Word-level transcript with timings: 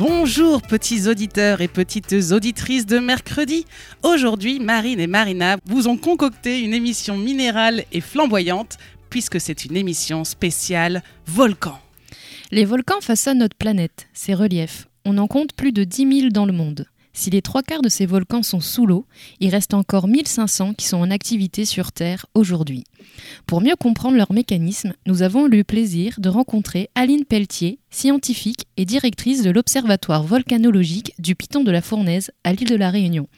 Bonjour 0.00 0.62
petits 0.62 1.08
auditeurs 1.08 1.60
et 1.60 1.68
petites 1.68 2.14
auditrices 2.32 2.86
de 2.86 2.98
mercredi. 2.98 3.66
Aujourd'hui, 4.02 4.58
Marine 4.58 4.98
et 4.98 5.06
Marina 5.06 5.58
vous 5.66 5.88
ont 5.88 5.98
concocté 5.98 6.60
une 6.60 6.72
émission 6.72 7.18
minérale 7.18 7.84
et 7.92 8.00
flamboyante 8.00 8.78
puisque 9.10 9.38
c'est 9.38 9.66
une 9.66 9.76
émission 9.76 10.24
spéciale 10.24 11.02
volcan. 11.26 11.78
Les 12.50 12.64
volcans 12.64 13.02
façonnent 13.02 13.40
notre 13.40 13.58
planète, 13.58 14.08
ses 14.14 14.32
reliefs. 14.32 14.88
On 15.04 15.18
en 15.18 15.26
compte 15.26 15.52
plus 15.52 15.70
de 15.70 15.84
10 15.84 16.20
000 16.20 16.28
dans 16.30 16.46
le 16.46 16.54
monde. 16.54 16.86
Si 17.12 17.30
les 17.30 17.42
trois 17.42 17.62
quarts 17.62 17.82
de 17.82 17.88
ces 17.88 18.06
volcans 18.06 18.42
sont 18.42 18.60
sous 18.60 18.86
l'eau, 18.86 19.06
il 19.40 19.50
reste 19.50 19.74
encore 19.74 20.06
1500 20.06 20.74
qui 20.74 20.86
sont 20.86 20.98
en 20.98 21.10
activité 21.10 21.64
sur 21.64 21.90
Terre 21.92 22.26
aujourd'hui. 22.34 22.84
Pour 23.46 23.60
mieux 23.60 23.74
comprendre 23.76 24.16
leur 24.16 24.32
mécanisme, 24.32 24.92
nous 25.06 25.22
avons 25.22 25.46
eu 25.46 25.50
le 25.50 25.64
plaisir 25.64 26.14
de 26.18 26.28
rencontrer 26.28 26.88
Aline 26.94 27.24
Pelletier, 27.24 27.80
scientifique 27.90 28.66
et 28.76 28.84
directrice 28.84 29.42
de 29.42 29.50
l'Observatoire 29.50 30.22
volcanologique 30.22 31.12
du 31.18 31.34
Piton 31.34 31.64
de 31.64 31.72
la 31.72 31.82
Fournaise 31.82 32.30
à 32.44 32.52
l'île 32.52 32.68
de 32.68 32.76
la 32.76 32.90
Réunion, 32.90 33.28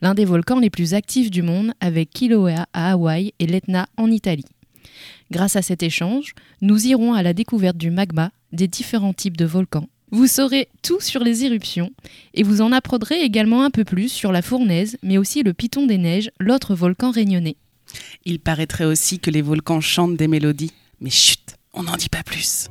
l'un 0.00 0.14
des 0.14 0.24
volcans 0.24 0.58
les 0.58 0.70
plus 0.70 0.94
actifs 0.94 1.30
du 1.30 1.42
monde 1.42 1.72
avec 1.80 2.10
Kilauea 2.10 2.66
à 2.72 2.92
Hawaï 2.92 3.34
et 3.38 3.46
l'Etna 3.46 3.86
en 3.96 4.10
Italie. 4.10 4.46
Grâce 5.30 5.56
à 5.56 5.62
cet 5.62 5.82
échange, 5.82 6.34
nous 6.60 6.86
irons 6.86 7.12
à 7.12 7.22
la 7.22 7.34
découverte 7.34 7.76
du 7.76 7.90
magma, 7.90 8.32
des 8.52 8.66
différents 8.66 9.12
types 9.12 9.36
de 9.36 9.44
volcans, 9.44 9.88
vous 10.10 10.26
saurez 10.26 10.68
tout 10.82 11.00
sur 11.00 11.22
les 11.22 11.44
éruptions 11.44 11.90
et 12.34 12.42
vous 12.42 12.60
en 12.60 12.72
apprendrez 12.72 13.20
également 13.20 13.62
un 13.62 13.70
peu 13.70 13.84
plus 13.84 14.08
sur 14.08 14.32
la 14.32 14.42
fournaise, 14.42 14.96
mais 15.02 15.18
aussi 15.18 15.42
le 15.42 15.54
piton 15.54 15.86
des 15.86 15.98
neiges, 15.98 16.30
l'autre 16.38 16.74
volcan 16.74 17.10
réunionnais. 17.10 17.56
Il 18.24 18.40
paraîtrait 18.40 18.84
aussi 18.84 19.18
que 19.18 19.30
les 19.30 19.42
volcans 19.42 19.80
chantent 19.80 20.16
des 20.16 20.28
mélodies, 20.28 20.72
mais 21.00 21.10
chut, 21.10 21.56
on 21.74 21.84
n'en 21.84 21.96
dit 21.96 22.08
pas 22.08 22.22
plus. 22.22 22.68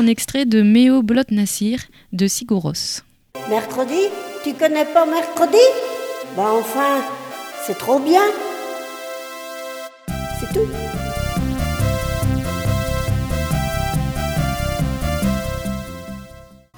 Un 0.00 0.06
extrait 0.06 0.46
de 0.46 0.62
Meo 0.62 1.02
Blot 1.02 1.24
Nassir 1.30 1.82
de 2.14 2.26
Sigouros. 2.26 3.02
Mercredi 3.50 4.08
Tu 4.42 4.54
connais 4.54 4.86
pas 4.86 5.04
mercredi? 5.04 5.58
Bah 6.34 6.52
enfin, 6.58 7.02
c'est 7.66 7.76
trop 7.76 7.98
bien. 7.98 8.22
C'est 10.38 10.54
tout. 10.54 10.66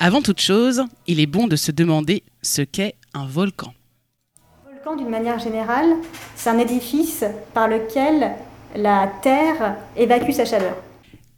Avant 0.01 0.21
toute 0.21 0.41
chose, 0.41 0.83
il 1.07 1.21
est 1.21 1.27
bon 1.27 1.47
de 1.47 1.55
se 1.55 1.71
demander 1.71 2.25
ce 2.43 2.63
qu'est 2.63 2.97
un 3.15 3.27
volcan. 3.27 3.73
Un 4.67 4.73
volcan, 4.73 4.97
d'une 4.97 5.11
manière 5.11 5.39
générale, 5.39 5.95
c'est 6.35 6.51
un 6.51 6.59
édifice 6.59 7.25
par 7.55 7.69
lequel 7.69 8.33
la 8.75 9.13
Terre 9.23 9.77
évacue 9.97 10.33
sa 10.33 10.45
chaleur. 10.45 10.75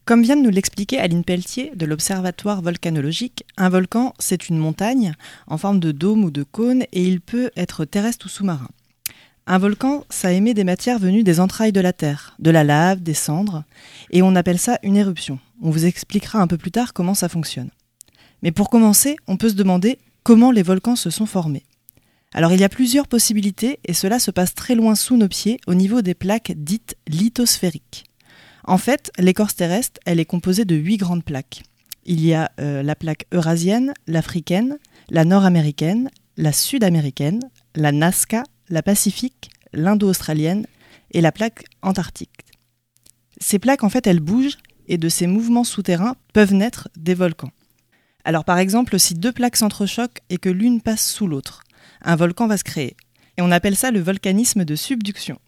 Comme 0.05 0.23
vient 0.23 0.37
de 0.37 0.43
nous 0.43 0.51
l'expliquer 0.51 0.99
Aline 0.99 1.25
Pelletier 1.25 1.73
de 1.75 1.87
l'Observatoire 1.87 2.61
volcanologique, 2.61 3.45
un 3.57 3.71
volcan, 3.71 4.13
c'est 4.19 4.51
une 4.51 4.59
montagne 4.59 5.15
en 5.47 5.57
forme 5.57 5.81
de 5.81 5.93
dôme 5.93 6.25
ou 6.25 6.31
de 6.31 6.43
cône 6.43 6.83
et 6.93 7.03
il 7.03 7.23
peut 7.23 7.51
être 7.57 7.87
terrestre 7.87 8.27
ou 8.27 8.29
sous-marin. 8.29 8.69
Un 9.47 9.57
volcan, 9.57 10.05
ça 10.11 10.31
émet 10.33 10.53
des 10.53 10.65
matières 10.65 10.99
venues 10.99 11.23
des 11.23 11.41
entrailles 11.41 11.73
de 11.73 11.81
la 11.81 11.95
Terre, 11.95 12.35
de 12.39 12.51
la 12.51 12.65
lave, 12.65 13.03
des 13.03 13.15
cendres, 13.15 13.65
et 14.11 14.21
on 14.21 14.37
appelle 14.37 14.59
ça 14.59 14.79
une 14.83 14.99
éruption. 14.99 15.39
On 15.63 15.71
vous 15.71 15.87
expliquera 15.87 16.39
un 16.39 16.49
peu 16.49 16.59
plus 16.59 16.71
tard 16.71 16.93
comment 16.93 17.15
ça 17.15 17.31
fonctionne. 17.31 17.71
Mais 18.43 18.53
pour 18.53 18.69
commencer, 18.69 19.17
on 19.27 19.39
peut 19.39 19.49
se 19.49 19.55
demander 19.55 19.99
comment 20.23 20.51
les 20.51 20.63
volcans 20.63 20.97
se 20.97 21.09
sont 21.09 21.27
formés. 21.27 21.65
Alors 22.35 22.53
il 22.53 22.61
y 22.61 22.65
a 22.65 22.69
plusieurs 22.69 23.09
possibilités 23.09 23.79
et 23.87 23.95
cela 23.95 24.19
se 24.19 24.31
passe 24.31 24.55
très 24.55 24.75
loin 24.75 24.97
sous 24.97 25.17
nos 25.17 25.29
pieds 25.29 25.61
au 25.67 25.73
niveau 25.73 26.03
des 26.03 26.15
plaques 26.15 26.53
dites 26.57 26.95
lithosphériques. 27.09 28.05
En 28.65 28.79
fait, 28.79 29.13
l'écorce 29.19 29.57
terrestre, 29.57 30.01
elle 30.07 30.21
est 30.21 30.25
composée 30.25 30.65
de 30.65 30.75
huit 30.75 30.97
grandes 30.97 31.25
plaques. 31.25 31.63
Il 32.07 32.25
y 32.25 32.35
a 32.35 32.51
euh, 32.61 32.83
la 32.83 32.95
plaque 32.95 33.27
eurasienne, 33.33 33.93
l'africaine, 34.07 34.79
la 35.11 35.25
nord-américaine, 35.25 36.11
la 36.37 36.53
sud-américaine, 36.53 37.41
la 37.75 37.93
Nazca, 37.93 38.43
la 38.69 38.83
pacifique, 38.83 39.51
l'indo-australienne 39.73 40.67
et 41.11 41.21
la 41.21 41.33
plaque 41.33 41.65
antarctique. 41.83 42.45
Ces 43.39 43.59
plaques, 43.59 43.85
en 43.85 43.91
fait, 43.91 44.07
elles 44.07 44.21
bougent 44.21 44.59
et 44.89 44.99
de 44.99 45.09
ces 45.09 45.27
mouvements 45.27 45.65
souterrains 45.65 46.17
peuvent 46.33 46.55
naître 46.55 46.89
des 46.97 47.15
volcans. 47.15 47.53
Alors 48.25 48.45
par 48.45 48.59
exemple, 48.59 48.99
si 48.99 49.15
deux 49.15 49.33
plaques 49.33 49.57
s'entrechoquent 49.57 50.21
et 50.31 50.39
que 50.39 50.49
l'une 50.49 50.81
passe 50.81 51.07
sous 51.07 51.27
l'autre, 51.27 51.63
un 52.03 52.17
volcan 52.17 52.47
va 52.47 52.57
se 52.57 52.65
créer. 52.65 52.97
Et 53.37 53.43
on 53.43 53.51
appelle 53.51 53.77
ça 53.77 53.91
le 53.91 54.01
volcanisme 54.01 54.65
de 54.65 54.77
subduction. 54.77 55.39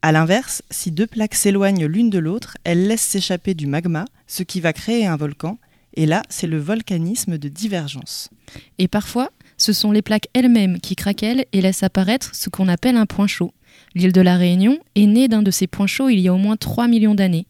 A 0.00 0.12
l'inverse, 0.12 0.62
si 0.70 0.92
deux 0.92 1.08
plaques 1.08 1.34
s'éloignent 1.34 1.86
l'une 1.86 2.08
de 2.08 2.18
l'autre, 2.18 2.56
elles 2.62 2.86
laissent 2.86 3.02
s'échapper 3.02 3.54
du 3.54 3.66
magma, 3.66 4.04
ce 4.28 4.44
qui 4.44 4.60
va 4.60 4.72
créer 4.72 5.06
un 5.06 5.16
volcan, 5.16 5.58
et 5.94 6.06
là, 6.06 6.22
c'est 6.28 6.46
le 6.46 6.58
volcanisme 6.58 7.36
de 7.36 7.48
divergence. 7.48 8.30
Et 8.78 8.86
parfois, 8.86 9.30
ce 9.56 9.72
sont 9.72 9.90
les 9.90 10.02
plaques 10.02 10.28
elles-mêmes 10.34 10.78
qui 10.80 10.94
craquellent 10.94 11.46
et 11.52 11.60
laissent 11.60 11.82
apparaître 11.82 12.30
ce 12.36 12.48
qu'on 12.48 12.68
appelle 12.68 12.96
un 12.96 13.06
point 13.06 13.26
chaud. 13.26 13.52
L'île 13.96 14.12
de 14.12 14.20
la 14.20 14.36
Réunion 14.36 14.78
est 14.94 15.06
née 15.06 15.26
d'un 15.26 15.42
de 15.42 15.50
ces 15.50 15.66
points 15.66 15.88
chauds 15.88 16.08
il 16.08 16.20
y 16.20 16.28
a 16.28 16.34
au 16.34 16.38
moins 16.38 16.56
3 16.56 16.86
millions 16.86 17.16
d'années. 17.16 17.46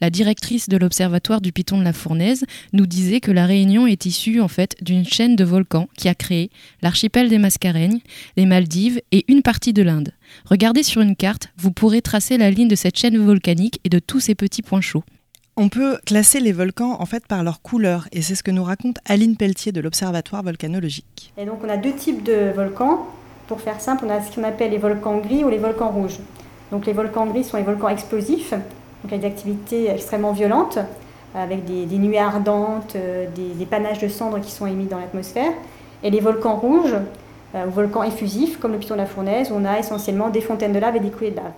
La 0.00 0.10
directrice 0.10 0.68
de 0.68 0.76
l'Observatoire 0.76 1.40
du 1.40 1.52
Piton 1.52 1.78
de 1.78 1.84
la 1.84 1.92
Fournaise 1.92 2.44
nous 2.72 2.86
disait 2.86 3.20
que 3.20 3.30
la 3.30 3.46
Réunion 3.46 3.86
est 3.86 4.06
issue 4.06 4.40
en 4.40 4.48
fait 4.48 4.76
d'une 4.82 5.04
chaîne 5.04 5.36
de 5.36 5.44
volcans 5.44 5.88
qui 5.96 6.08
a 6.08 6.14
créé 6.14 6.50
l'archipel 6.82 7.28
des 7.28 7.38
Mascareignes, 7.38 8.00
les 8.36 8.46
Maldives 8.46 9.00
et 9.12 9.24
une 9.28 9.42
partie 9.42 9.72
de 9.72 9.82
l'Inde. 9.82 10.12
Regardez 10.44 10.82
sur 10.82 11.00
une 11.00 11.16
carte, 11.16 11.48
vous 11.56 11.70
pourrez 11.70 12.02
tracer 12.02 12.36
la 12.38 12.50
ligne 12.50 12.68
de 12.68 12.74
cette 12.74 12.98
chaîne 12.98 13.18
volcanique 13.18 13.80
et 13.84 13.88
de 13.88 13.98
tous 13.98 14.20
ces 14.20 14.34
petits 14.34 14.62
points 14.62 14.80
chauds. 14.80 15.04
On 15.56 15.68
peut 15.68 15.98
classer 16.04 16.40
les 16.40 16.52
volcans 16.52 16.96
en 17.00 17.06
fait 17.06 17.26
par 17.26 17.44
leur 17.44 17.62
couleur 17.62 18.08
et 18.10 18.22
c'est 18.22 18.34
ce 18.34 18.42
que 18.42 18.50
nous 18.50 18.64
raconte 18.64 18.98
Aline 19.04 19.36
Pelletier 19.36 19.70
de 19.70 19.80
l'Observatoire 19.80 20.42
volcanologique. 20.42 21.32
Et 21.38 21.44
donc 21.44 21.60
on 21.64 21.68
a 21.68 21.76
deux 21.76 21.92
types 21.92 22.24
de 22.24 22.50
volcans. 22.54 23.06
Pour 23.46 23.60
faire 23.60 23.80
simple, 23.80 24.04
on 24.06 24.10
a 24.10 24.20
ce 24.20 24.34
qu'on 24.34 24.42
appelle 24.42 24.72
les 24.72 24.78
volcans 24.78 25.18
gris 25.18 25.44
ou 25.44 25.48
les 25.48 25.58
volcans 25.58 25.90
rouges. 25.90 26.18
Donc 26.72 26.86
les 26.86 26.92
volcans 26.92 27.26
gris 27.26 27.44
sont 27.44 27.56
les 27.56 27.62
volcans 27.62 27.88
explosifs, 27.88 28.50
donc 28.50 29.12
avec 29.12 29.20
des 29.20 29.26
activités 29.26 29.90
extrêmement 29.90 30.32
violentes, 30.32 30.78
avec 31.34 31.64
des, 31.64 31.86
des 31.86 31.98
nuées 31.98 32.18
ardentes, 32.18 32.96
euh, 32.96 33.26
des, 33.34 33.54
des 33.54 33.66
panaches 33.66 34.00
de 34.00 34.08
cendres 34.08 34.40
qui 34.40 34.50
sont 34.50 34.66
émis 34.66 34.86
dans 34.86 34.98
l'atmosphère. 34.98 35.52
Et 36.02 36.10
les 36.10 36.20
volcans 36.20 36.56
rouges, 36.56 36.94
ou 36.94 37.23
volcans 37.66 38.02
effusifs, 38.02 38.58
comme 38.58 38.72
le 38.72 38.78
piton 38.78 38.94
de 38.94 39.00
la 39.00 39.06
fournaise, 39.06 39.50
on 39.52 39.64
a 39.64 39.78
essentiellement 39.78 40.30
des 40.30 40.40
fontaines 40.40 40.72
de 40.72 40.78
lave 40.78 40.96
et 40.96 41.00
des 41.00 41.10
coulées 41.10 41.30
de 41.30 41.36
lave. 41.36 41.52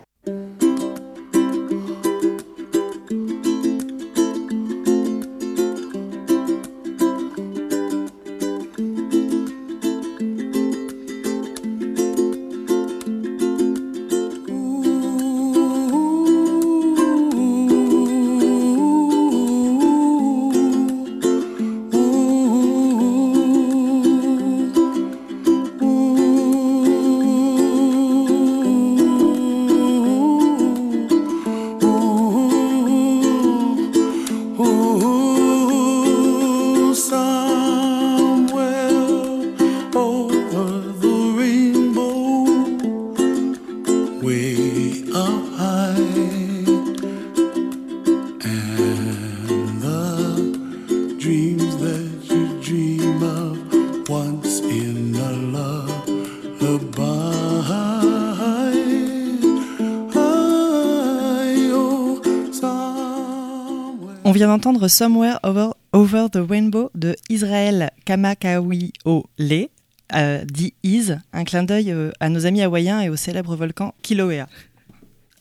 D'entendre 64.56 64.88
Somewhere 64.88 65.38
Over, 65.42 65.72
Over 65.92 66.28
the 66.32 66.38
Rainbow 66.38 66.90
de 66.94 67.14
Israël 67.28 67.90
Kamakawiole, 68.06 69.68
euh, 70.14 70.44
dit 70.46 70.72
Is, 70.82 71.12
un 71.34 71.44
clin 71.44 71.62
d'œil 71.62 71.92
euh, 71.92 72.10
à 72.20 72.30
nos 72.30 72.46
amis 72.46 72.62
hawaïens 72.62 73.02
et 73.02 73.10
au 73.10 73.16
célèbre 73.16 73.54
volcan 73.54 73.92
Kilauea. 74.00 74.48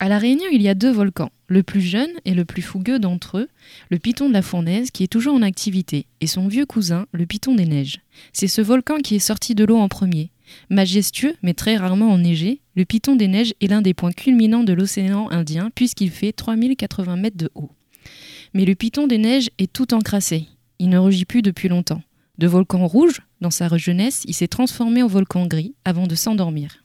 À 0.00 0.10
La 0.10 0.18
Réunion, 0.18 0.44
il 0.52 0.60
y 0.60 0.68
a 0.68 0.74
deux 0.74 0.90
volcans. 0.90 1.30
Le 1.46 1.62
plus 1.62 1.80
jeune 1.80 2.10
et 2.26 2.34
le 2.34 2.44
plus 2.44 2.60
fougueux 2.60 2.98
d'entre 2.98 3.38
eux, 3.38 3.48
le 3.88 3.98
Piton 3.98 4.28
de 4.28 4.34
la 4.34 4.42
Fournaise, 4.42 4.90
qui 4.90 5.02
est 5.02 5.10
toujours 5.10 5.34
en 5.34 5.40
activité, 5.40 6.04
et 6.20 6.26
son 6.26 6.46
vieux 6.46 6.66
cousin, 6.66 7.06
le 7.12 7.24
Piton 7.24 7.54
des 7.54 7.64
Neiges. 7.64 8.00
C'est 8.34 8.48
ce 8.48 8.60
volcan 8.60 8.98
qui 8.98 9.16
est 9.16 9.18
sorti 9.18 9.54
de 9.54 9.64
l'eau 9.64 9.78
en 9.78 9.88
premier. 9.88 10.30
Majestueux, 10.68 11.36
mais 11.42 11.54
très 11.54 11.78
rarement 11.78 12.12
enneigé, 12.12 12.60
le 12.74 12.84
Piton 12.84 13.16
des 13.16 13.28
Neiges 13.28 13.54
est 13.62 13.68
l'un 13.68 13.80
des 13.80 13.94
points 13.94 14.12
culminants 14.12 14.64
de 14.64 14.74
l'océan 14.74 15.30
Indien, 15.30 15.70
puisqu'il 15.74 16.10
fait 16.10 16.32
3080 16.32 17.16
mètres 17.16 17.38
de 17.38 17.48
haut. 17.54 17.70
Mais 18.56 18.64
le 18.64 18.74
Piton 18.74 19.06
des 19.06 19.18
Neiges 19.18 19.50
est 19.58 19.70
tout 19.70 19.92
encrassé. 19.92 20.48
Il 20.78 20.88
ne 20.88 20.96
rugit 20.96 21.26
plus 21.26 21.42
depuis 21.42 21.68
longtemps. 21.68 22.00
De 22.38 22.46
volcan 22.46 22.86
rouge, 22.86 23.20
dans 23.42 23.50
sa 23.50 23.68
jeunesse, 23.76 24.22
il 24.26 24.32
s'est 24.32 24.48
transformé 24.48 25.02
en 25.02 25.06
volcan 25.06 25.46
gris 25.46 25.74
avant 25.84 26.06
de 26.06 26.14
s'endormir. 26.14 26.82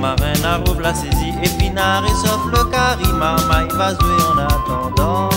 La 0.00 0.94
saisie, 0.94 1.32
épinard 1.42 2.04
et 2.04 2.26
sauf 2.26 2.46
le 2.46 2.70
carima, 2.70 3.36
il 3.68 3.76
va 3.76 3.90
jouer 3.90 4.22
en 4.32 4.38
attendant. 4.38 5.28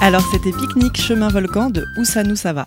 Alors 0.00 0.22
c'était 0.30 0.52
Pique-nique 0.52 1.00
chemin 1.00 1.28
volcan 1.28 1.70
de 1.70 1.84
Sava. 2.34 2.66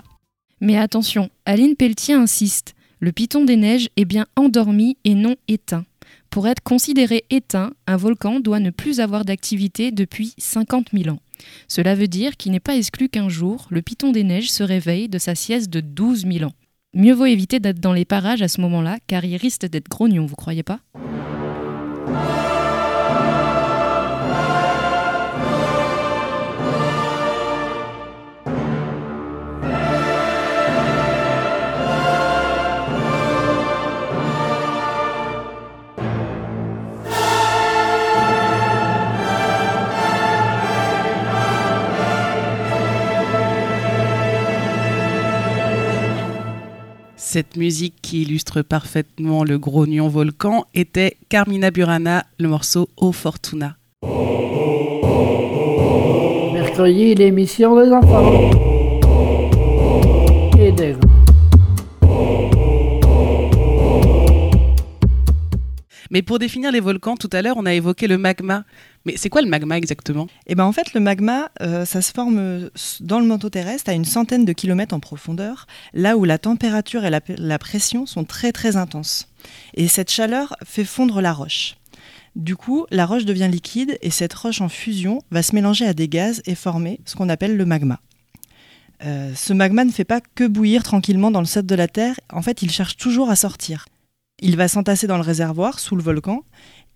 Mais 0.59 0.77
attention, 0.77 1.29
Aline 1.45 1.75
Pelletier 1.75 2.15
insiste, 2.15 2.73
le 2.99 3.11
Piton 3.11 3.45
des 3.45 3.57
Neiges 3.57 3.89
est 3.95 4.05
bien 4.05 4.25
endormi 4.35 4.97
et 5.03 5.13
non 5.13 5.35
éteint. 5.47 5.85
Pour 6.29 6.47
être 6.47 6.63
considéré 6.63 7.23
éteint, 7.29 7.71
un 7.85 7.95
volcan 7.95 8.39
doit 8.39 8.59
ne 8.59 8.71
plus 8.71 8.99
avoir 8.99 9.23
d'activité 9.23 9.91
depuis 9.91 10.33
50 10.37 10.87
000 10.93 11.15
ans. 11.15 11.19
Cela 11.67 11.95
veut 11.95 12.07
dire 12.07 12.35
qu'il 12.37 12.51
n'est 12.51 12.59
pas 12.59 12.75
exclu 12.75 13.07
qu'un 13.07 13.29
jour, 13.29 13.67
le 13.69 13.81
Piton 13.81 14.11
des 14.11 14.23
Neiges 14.23 14.51
se 14.51 14.63
réveille 14.63 15.07
de 15.07 15.19
sa 15.19 15.35
sieste 15.35 15.69
de 15.69 15.79
12 15.79 16.25
000 16.25 16.45
ans. 16.45 16.53
Mieux 16.99 17.13
vaut 17.13 17.27
éviter 17.27 17.59
d'être 17.59 17.79
dans 17.79 17.93
les 17.93 18.05
parages 18.05 18.41
à 18.41 18.47
ce 18.47 18.59
moment-là, 18.61 18.97
car 19.05 19.23
il 19.23 19.37
risque 19.37 19.67
d'être 19.67 19.87
grognon, 19.87 20.25
vous 20.25 20.35
croyez 20.35 20.63
pas? 20.63 20.79
Cette 47.37 47.55
musique 47.55 47.93
qui 48.01 48.23
illustre 48.23 48.63
parfaitement 48.63 49.43
le 49.43 49.59
grognon 49.59 50.07
volcan 50.07 50.65
était 50.73 51.17
Carmina 51.29 51.69
Burana, 51.69 52.25
le 52.39 52.47
morceau 52.47 52.89
O 52.97 53.11
Fortuna. 53.11 53.77
Mercredi, 56.51 57.13
l'émission 57.13 57.79
des 57.79 57.91
enfants. 57.91 58.49
Et 60.59 60.71
des 60.71 60.93
grands. 60.93 61.17
Mais 66.09 66.21
pour 66.21 66.39
définir 66.39 66.71
les 66.71 66.79
volcans, 66.79 67.17
tout 67.17 67.29
à 67.33 67.41
l'heure, 67.41 67.57
on 67.57 67.65
a 67.65 67.73
évoqué 67.73 68.07
le 68.07 68.17
magma. 68.17 68.63
Mais 69.07 69.15
c'est 69.15 69.29
quoi 69.29 69.41
le 69.41 69.47
magma 69.47 69.77
exactement? 69.77 70.27
Et 70.47 70.55
ben 70.55 70.65
en 70.65 70.73
fait, 70.73 70.93
le 70.93 70.99
magma, 70.99 71.49
euh, 71.61 71.85
ça 71.85 72.01
se 72.01 72.11
forme 72.11 72.39
euh, 72.39 72.69
dans 72.99 73.21
le 73.21 73.25
manteau 73.25 73.49
terrestre 73.49 73.89
à 73.89 73.93
une 73.93 74.03
centaine 74.03 74.43
de 74.43 74.51
kilomètres 74.51 74.93
en 74.93 74.99
profondeur, 74.99 75.65
là 75.93 76.17
où 76.17 76.25
la 76.25 76.37
température 76.37 77.05
et 77.05 77.09
la, 77.09 77.57
pression 77.57 78.05
sont 78.05 78.25
très 78.25 78.51
très 78.51 78.75
intenses. 78.75 79.29
Et 79.75 79.87
cette 79.87 80.11
chaleur 80.11 80.57
fait 80.65 80.83
fondre 80.83 81.21
la 81.21 81.31
roche. 81.31 81.77
Du 82.35 82.57
coup, 82.57 82.85
la 82.91 83.05
roche 83.05 83.23
devient 83.23 83.47
liquide 83.49 83.97
et 84.01 84.09
cette 84.09 84.33
roche 84.33 84.59
en 84.59 84.67
fusion 84.67 85.21
va 85.31 85.41
se 85.41 85.55
mélanger 85.55 85.85
à 85.87 85.93
des 85.93 86.09
gaz 86.09 86.41
et 86.45 86.53
former 86.53 86.99
ce 87.05 87.15
qu'on 87.15 87.29
appelle 87.29 87.55
le 87.55 87.65
magma. 87.65 88.01
Euh, 89.05 89.31
ce 89.35 89.53
magma 89.53 89.85
ne 89.85 89.91
fait 89.91 90.03
pas 90.03 90.19
que 90.19 90.45
bouillir 90.45 90.83
tranquillement 90.83 91.31
dans 91.31 91.39
le 91.39 91.45
centre 91.45 91.67
de 91.67 91.75
la 91.75 91.87
Terre, 91.87 92.19
en 92.29 92.41
fait 92.41 92.61
il 92.61 92.71
cherche 92.71 92.97
toujours 92.97 93.29
à 93.29 93.37
sortir. 93.37 93.85
Il 94.39 94.57
va 94.57 94.67
s'entasser 94.67 95.07
dans 95.07 95.17
le 95.17 95.23
réservoir 95.23 95.79
sous 95.79 95.95
le 95.95 96.03
volcan 96.03 96.43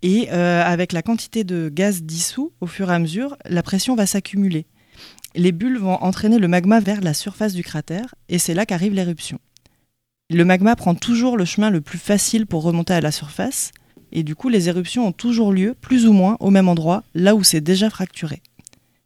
et 0.02 0.28
euh, 0.32 0.62
avec 0.64 0.92
la 0.92 1.02
quantité 1.02 1.44
de 1.44 1.70
gaz 1.72 2.02
dissous, 2.02 2.52
au 2.60 2.66
fur 2.66 2.90
et 2.90 2.94
à 2.94 2.98
mesure, 2.98 3.36
la 3.48 3.62
pression 3.62 3.94
va 3.94 4.06
s'accumuler. 4.06 4.66
Les 5.34 5.52
bulles 5.52 5.78
vont 5.78 5.94
entraîner 6.02 6.38
le 6.38 6.48
magma 6.48 6.80
vers 6.80 7.00
la 7.00 7.14
surface 7.14 7.54
du 7.54 7.62
cratère 7.62 8.14
et 8.28 8.38
c'est 8.38 8.54
là 8.54 8.66
qu'arrive 8.66 8.92
l'éruption. 8.92 9.38
Le 10.28 10.44
magma 10.44 10.76
prend 10.76 10.94
toujours 10.94 11.36
le 11.36 11.44
chemin 11.44 11.70
le 11.70 11.80
plus 11.80 11.98
facile 11.98 12.46
pour 12.46 12.62
remonter 12.62 12.94
à 12.94 13.00
la 13.00 13.12
surface 13.12 13.70
et 14.10 14.22
du 14.22 14.34
coup 14.34 14.48
les 14.48 14.68
éruptions 14.68 15.06
ont 15.06 15.12
toujours 15.12 15.52
lieu 15.52 15.74
plus 15.80 16.06
ou 16.06 16.12
moins 16.12 16.36
au 16.40 16.50
même 16.50 16.68
endroit, 16.68 17.02
là 17.14 17.34
où 17.34 17.44
c'est 17.44 17.60
déjà 17.60 17.88
fracturé. 17.88 18.42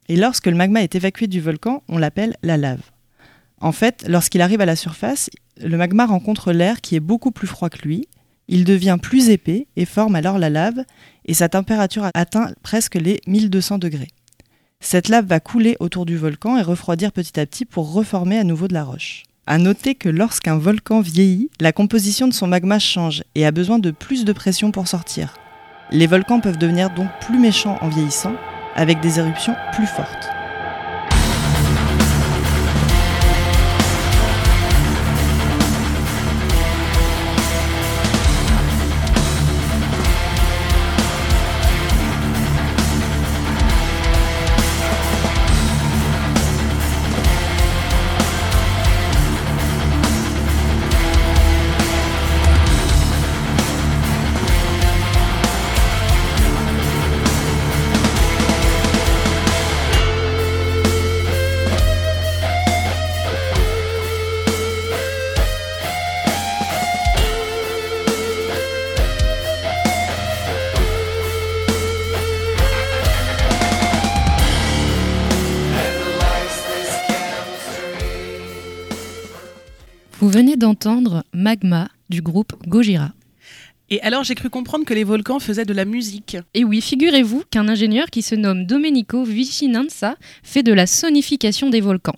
Et 0.08 0.16
lorsque 0.16 0.46
le 0.46 0.56
magma 0.56 0.82
est 0.82 0.94
évacué 0.94 1.26
du 1.26 1.40
volcan, 1.40 1.82
on 1.88 1.98
l'appelle 1.98 2.36
la 2.42 2.56
lave. 2.56 2.90
En 3.60 3.72
fait, 3.72 4.04
lorsqu'il 4.08 4.40
arrive 4.40 4.60
à 4.60 4.66
la 4.66 4.76
surface, 4.76 5.30
le 5.60 5.76
magma 5.76 6.06
rencontre 6.06 6.52
l'air 6.52 6.80
qui 6.80 6.96
est 6.96 7.00
beaucoup 7.00 7.30
plus 7.30 7.46
froid 7.46 7.70
que 7.70 7.82
lui 7.82 8.08
il 8.48 8.64
devient 8.64 8.98
plus 9.00 9.28
épais 9.28 9.66
et 9.76 9.84
forme 9.84 10.14
alors 10.14 10.38
la 10.38 10.50
lave, 10.50 10.84
et 11.24 11.34
sa 11.34 11.48
température 11.48 12.08
atteint 12.14 12.52
presque 12.62 12.94
les 12.94 13.20
1200 13.26 13.78
degrés. 13.78 14.08
Cette 14.80 15.08
lave 15.08 15.26
va 15.26 15.40
couler 15.40 15.76
autour 15.80 16.06
du 16.06 16.16
volcan 16.16 16.56
et 16.56 16.62
refroidir 16.62 17.12
petit 17.12 17.40
à 17.40 17.46
petit 17.46 17.64
pour 17.64 17.92
reformer 17.92 18.38
à 18.38 18.44
nouveau 18.44 18.68
de 18.68 18.74
la 18.74 18.84
roche. 18.84 19.24
À 19.46 19.58
noter 19.58 19.94
que 19.94 20.08
lorsqu'un 20.08 20.58
volcan 20.58 21.00
vieillit, 21.00 21.50
la 21.60 21.72
composition 21.72 22.28
de 22.28 22.34
son 22.34 22.46
magma 22.46 22.78
change 22.78 23.22
et 23.34 23.46
a 23.46 23.52
besoin 23.52 23.78
de 23.78 23.90
plus 23.90 24.24
de 24.24 24.32
pression 24.32 24.72
pour 24.72 24.88
sortir. 24.88 25.34
Les 25.92 26.06
volcans 26.06 26.40
peuvent 26.40 26.58
devenir 26.58 26.90
donc 26.90 27.08
plus 27.20 27.38
méchants 27.38 27.78
en 27.80 27.88
vieillissant, 27.88 28.34
avec 28.74 29.00
des 29.00 29.18
éruptions 29.18 29.54
plus 29.72 29.86
fortes. 29.86 30.35
Venez 80.56 80.60
d'entendre 80.60 81.24
Magma 81.32 81.88
du 82.08 82.22
groupe 82.22 82.54
Gojira. 82.66 83.12
Et 83.88 84.00
alors 84.02 84.24
j'ai 84.24 84.34
cru 84.34 84.50
comprendre 84.50 84.84
que 84.84 84.94
les 84.94 85.04
volcans 85.04 85.38
faisaient 85.38 85.64
de 85.64 85.72
la 85.72 85.84
musique. 85.84 86.36
Et 86.54 86.64
oui, 86.64 86.80
figurez-vous 86.80 87.44
qu'un 87.50 87.68
ingénieur 87.68 88.06
qui 88.06 88.22
se 88.22 88.34
nomme 88.34 88.64
Domenico 88.64 89.24
Vicinanza 89.24 90.16
fait 90.42 90.62
de 90.62 90.72
la 90.72 90.86
sonification 90.86 91.70
des 91.70 91.80
volcans. 91.80 92.16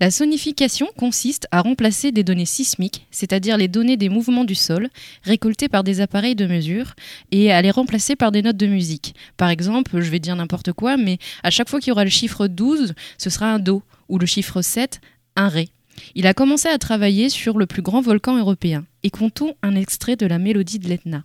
La 0.00 0.10
sonification 0.10 0.88
consiste 0.96 1.46
à 1.50 1.60
remplacer 1.60 2.10
des 2.12 2.24
données 2.24 2.46
sismiques, 2.46 3.06
c'est-à-dire 3.10 3.56
les 3.56 3.68
données 3.68 3.96
des 3.96 4.08
mouvements 4.08 4.44
du 4.44 4.54
sol, 4.54 4.88
récoltées 5.22 5.68
par 5.68 5.84
des 5.84 6.00
appareils 6.00 6.36
de 6.36 6.46
mesure, 6.46 6.94
et 7.32 7.52
à 7.52 7.60
les 7.60 7.72
remplacer 7.72 8.14
par 8.16 8.30
des 8.30 8.42
notes 8.42 8.56
de 8.56 8.66
musique. 8.66 9.14
Par 9.36 9.50
exemple, 9.50 10.00
je 10.00 10.10
vais 10.10 10.20
dire 10.20 10.36
n'importe 10.36 10.72
quoi, 10.72 10.96
mais 10.96 11.18
à 11.42 11.50
chaque 11.50 11.68
fois 11.68 11.80
qu'il 11.80 11.88
y 11.88 11.92
aura 11.92 12.04
le 12.04 12.10
chiffre 12.10 12.46
12, 12.46 12.94
ce 13.18 13.30
sera 13.30 13.52
un 13.52 13.58
Do, 13.58 13.82
ou 14.08 14.18
le 14.18 14.26
chiffre 14.26 14.62
7, 14.62 15.00
un 15.36 15.48
Ré. 15.48 15.68
Il 16.14 16.26
a 16.26 16.34
commencé 16.34 16.68
à 16.68 16.78
travailler 16.78 17.28
sur 17.28 17.58
le 17.58 17.66
plus 17.66 17.82
grand 17.82 18.00
volcan 18.00 18.36
européen. 18.36 18.84
Et 19.02 19.10
comptons 19.10 19.54
un 19.62 19.74
extrait 19.74 20.16
de 20.16 20.26
la 20.26 20.38
mélodie 20.38 20.78
de 20.78 20.88
l'Etna. 20.88 21.24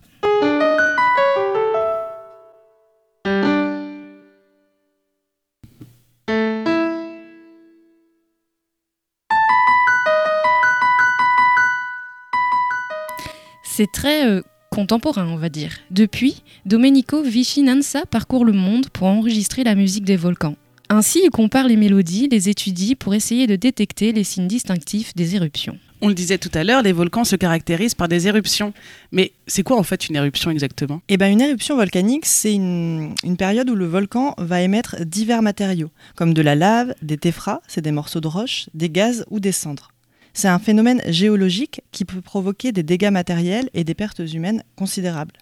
C'est 13.80 13.90
très 13.90 14.26
euh, 14.26 14.42
contemporain, 14.70 15.26
on 15.26 15.36
va 15.36 15.48
dire. 15.48 15.72
Depuis, 15.90 16.42
Domenico 16.66 17.22
Vicinanza 17.22 18.04
parcourt 18.04 18.44
le 18.44 18.52
monde 18.52 18.90
pour 18.90 19.06
enregistrer 19.06 19.64
la 19.64 19.74
musique 19.74 20.04
des 20.04 20.16
volcans. 20.16 20.56
Ainsi, 20.92 21.20
il 21.22 21.30
compare 21.30 21.68
les 21.68 21.76
mélodies, 21.76 22.26
les 22.28 22.48
étudie 22.48 22.96
pour 22.96 23.14
essayer 23.14 23.46
de 23.46 23.54
détecter 23.54 24.10
les 24.10 24.24
signes 24.24 24.48
distinctifs 24.48 25.14
des 25.14 25.36
éruptions. 25.36 25.78
On 26.00 26.08
le 26.08 26.14
disait 26.14 26.36
tout 26.36 26.50
à 26.52 26.64
l'heure, 26.64 26.82
les 26.82 26.90
volcans 26.90 27.22
se 27.22 27.36
caractérisent 27.36 27.94
par 27.94 28.08
des 28.08 28.26
éruptions. 28.26 28.72
Mais 29.12 29.30
c'est 29.46 29.62
quoi 29.62 29.78
en 29.78 29.84
fait 29.84 30.08
une 30.08 30.16
éruption 30.16 30.50
exactement? 30.50 31.00
Eh 31.08 31.16
ben, 31.16 31.30
une 31.30 31.42
éruption 31.42 31.76
volcanique, 31.76 32.26
c'est 32.26 32.52
une, 32.52 33.14
une 33.22 33.36
période 33.36 33.70
où 33.70 33.76
le 33.76 33.86
volcan 33.86 34.34
va 34.36 34.62
émettre 34.62 34.96
divers 35.06 35.42
matériaux, 35.42 35.92
comme 36.16 36.34
de 36.34 36.42
la 36.42 36.56
lave, 36.56 36.92
des 37.02 37.18
téphras, 37.18 37.60
c'est 37.68 37.82
des 37.82 37.92
morceaux 37.92 38.20
de 38.20 38.26
roche, 38.26 38.68
des 38.74 38.90
gaz 38.90 39.24
ou 39.30 39.38
des 39.38 39.52
cendres. 39.52 39.92
C'est 40.32 40.48
un 40.48 40.58
phénomène 40.58 41.02
géologique 41.06 41.82
qui 41.92 42.04
peut 42.04 42.20
provoquer 42.20 42.72
des 42.72 42.82
dégâts 42.82 43.12
matériels 43.12 43.70
et 43.74 43.84
des 43.84 43.94
pertes 43.94 44.22
humaines 44.32 44.64
considérables. 44.74 45.34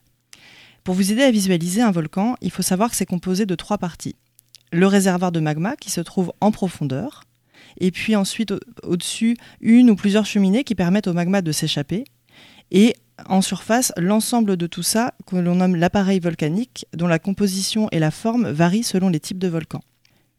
Pour 0.85 0.95
vous 0.95 1.11
aider 1.11 1.23
à 1.23 1.31
visualiser 1.31 1.81
un 1.81 1.90
volcan, 1.90 2.37
il 2.43 2.50
faut 2.50 2.62
savoir 2.62 2.90
que 2.90 2.97
c'est 2.97 3.07
composé 3.07 3.47
de 3.47 3.55
trois 3.55 3.78
parties. 3.78 4.14
Le 4.73 4.87
réservoir 4.87 5.33
de 5.33 5.41
magma 5.41 5.77
qui 5.77 5.91
se 5.91 6.01
trouve 6.01 6.33
en 6.41 6.51
profondeur, 6.51 7.25
et 7.81 7.91
puis 7.91 8.17
ensuite 8.17 8.51
au- 8.51 8.61
au-dessus 8.83 9.37
une 9.61 9.91
ou 9.91 9.97
plusieurs 9.97 10.27
cheminées 10.27 10.65
qui 10.65 10.75
permettent 10.75 11.07
au 11.07 11.15
magma 11.15 11.43
de 11.43 11.53
s'échapper, 11.53 12.05
et 12.71 12.95
en 13.27 13.41
surface 13.41 13.93
l'ensemble 13.97 14.57
de 14.57 14.67
tout 14.67 14.83
ça 14.83 15.15
que 15.27 15.37
l'on 15.37 15.57
nomme 15.57 15.75
l'appareil 15.75 16.21
volcanique 16.21 16.87
dont 16.95 17.07
la 17.07 17.19
composition 17.19 17.89
et 17.93 17.99
la 17.99 18.11
forme 18.11 18.51
varient 18.51 18.83
selon 18.85 19.09
les 19.09 19.21
types 19.21 19.39
de 19.39 19.49
volcans. 19.49 19.83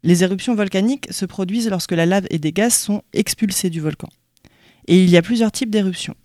Les 0.03 0.23
éruptions 0.23 0.55
volcaniques 0.55 1.07
se 1.11 1.25
produisent 1.25 1.69
lorsque 1.69 1.91
la 1.91 2.05
lave 2.05 2.25
et 2.29 2.39
des 2.39 2.53
gaz 2.53 2.73
sont 2.73 3.01
expulsés 3.13 3.69
du 3.69 3.81
volcan. 3.81 4.07
Et 4.87 5.03
il 5.03 5.09
y 5.09 5.17
a 5.17 5.21
plusieurs 5.21 5.51
types 5.51 5.69
d'éruptions. 5.69 6.15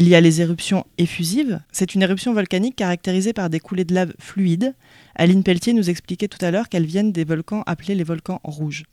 Il 0.00 0.08
y 0.08 0.14
a 0.14 0.20
les 0.20 0.40
éruptions 0.40 0.86
effusives. 0.96 1.60
C'est 1.72 1.96
une 1.96 2.02
éruption 2.02 2.32
volcanique 2.32 2.76
caractérisée 2.76 3.32
par 3.32 3.50
des 3.50 3.58
coulées 3.58 3.84
de 3.84 3.94
lave 3.94 4.14
fluides. 4.20 4.76
Aline 5.16 5.42
Pelletier 5.42 5.72
nous 5.72 5.90
expliquait 5.90 6.28
tout 6.28 6.38
à 6.40 6.52
l'heure 6.52 6.68
qu'elles 6.68 6.86
viennent 6.86 7.10
des 7.10 7.24
volcans 7.24 7.64
appelés 7.66 7.96
les 7.96 8.04
volcans 8.04 8.40
rouges. 8.44 8.84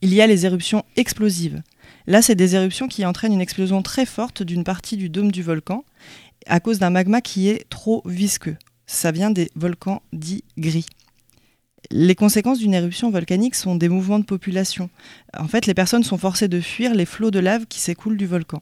Il 0.00 0.12
y 0.12 0.20
a 0.20 0.26
les 0.26 0.44
éruptions 0.44 0.84
explosives. 0.96 1.62
Là, 2.08 2.22
c'est 2.22 2.34
des 2.34 2.56
éruptions 2.56 2.88
qui 2.88 3.06
entraînent 3.06 3.34
une 3.34 3.40
explosion 3.40 3.82
très 3.82 4.04
forte 4.04 4.42
d'une 4.42 4.64
partie 4.64 4.96
du 4.96 5.08
dôme 5.08 5.30
du 5.30 5.44
volcan 5.44 5.84
à 6.46 6.58
cause 6.58 6.80
d'un 6.80 6.90
magma 6.90 7.20
qui 7.20 7.48
est 7.48 7.68
trop 7.70 8.02
visqueux. 8.04 8.56
Ça 8.88 9.12
vient 9.12 9.30
des 9.30 9.48
volcans 9.54 10.02
dits 10.12 10.42
gris. 10.58 10.86
Les 11.92 12.16
conséquences 12.16 12.58
d'une 12.58 12.74
éruption 12.74 13.12
volcanique 13.12 13.54
sont 13.54 13.76
des 13.76 13.88
mouvements 13.88 14.18
de 14.18 14.24
population. 14.24 14.90
En 15.38 15.46
fait, 15.46 15.66
les 15.66 15.74
personnes 15.74 16.02
sont 16.02 16.18
forcées 16.18 16.48
de 16.48 16.60
fuir 16.60 16.96
les 16.96 17.06
flots 17.06 17.30
de 17.30 17.38
lave 17.38 17.66
qui 17.66 17.78
s'écoulent 17.78 18.16
du 18.16 18.26
volcan. 18.26 18.60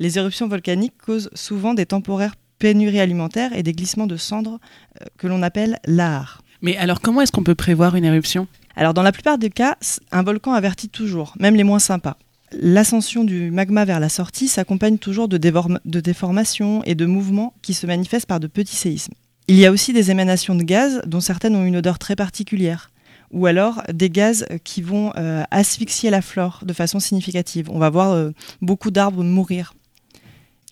Les 0.00 0.16
éruptions 0.16 0.48
volcaniques 0.48 0.96
causent 0.96 1.28
souvent 1.34 1.74
des 1.74 1.84
temporaires 1.84 2.34
pénuries 2.58 3.00
alimentaires 3.00 3.52
et 3.54 3.62
des 3.62 3.74
glissements 3.74 4.06
de 4.06 4.16
cendres 4.16 4.58
euh, 5.00 5.04
que 5.18 5.26
l'on 5.26 5.42
appelle 5.42 5.78
lahars. 5.86 6.42
Mais 6.62 6.76
alors 6.78 7.02
comment 7.02 7.20
est-ce 7.20 7.32
qu'on 7.32 7.44
peut 7.44 7.54
prévoir 7.54 7.94
une 7.96 8.06
éruption? 8.06 8.48
Alors 8.76 8.94
dans 8.94 9.02
la 9.02 9.12
plupart 9.12 9.36
des 9.36 9.50
cas, 9.50 9.76
un 10.10 10.22
volcan 10.22 10.54
avertit 10.54 10.88
toujours, 10.88 11.34
même 11.38 11.54
les 11.54 11.64
moins 11.64 11.78
sympas. 11.78 12.16
L'ascension 12.52 13.24
du 13.24 13.50
magma 13.50 13.84
vers 13.84 14.00
la 14.00 14.08
sortie 14.08 14.48
s'accompagne 14.48 14.96
toujours 14.96 15.28
de, 15.28 15.36
déformations 15.36 16.82
et 16.84 16.94
de 16.94 17.04
mouvements 17.04 17.52
qui 17.60 17.74
se 17.74 17.86
manifestent 17.86 18.26
par 18.26 18.40
de 18.40 18.46
petits 18.46 18.76
séismes. 18.76 19.12
Il 19.48 19.56
y 19.56 19.66
a 19.66 19.70
aussi 19.70 19.92
des 19.92 20.10
émanations 20.10 20.54
de 20.54 20.62
gaz 20.62 21.02
dont 21.06 21.20
certaines 21.20 21.54
ont 21.56 21.64
une 21.64 21.76
odeur 21.76 21.98
très 21.98 22.16
particulière, 22.16 22.90
ou 23.32 23.46
alors 23.46 23.82
des 23.92 24.08
gaz 24.08 24.46
qui 24.64 24.80
vont 24.80 25.12
euh, 25.16 25.44
asphyxier 25.50 26.08
la 26.08 26.22
flore 26.22 26.62
de 26.64 26.72
façon 26.72 27.00
significative. 27.00 27.68
On 27.70 27.78
va 27.78 27.90
voir 27.90 28.12
euh, 28.12 28.30
beaucoup 28.62 28.90
d'arbres 28.90 29.22
mourir. 29.22 29.74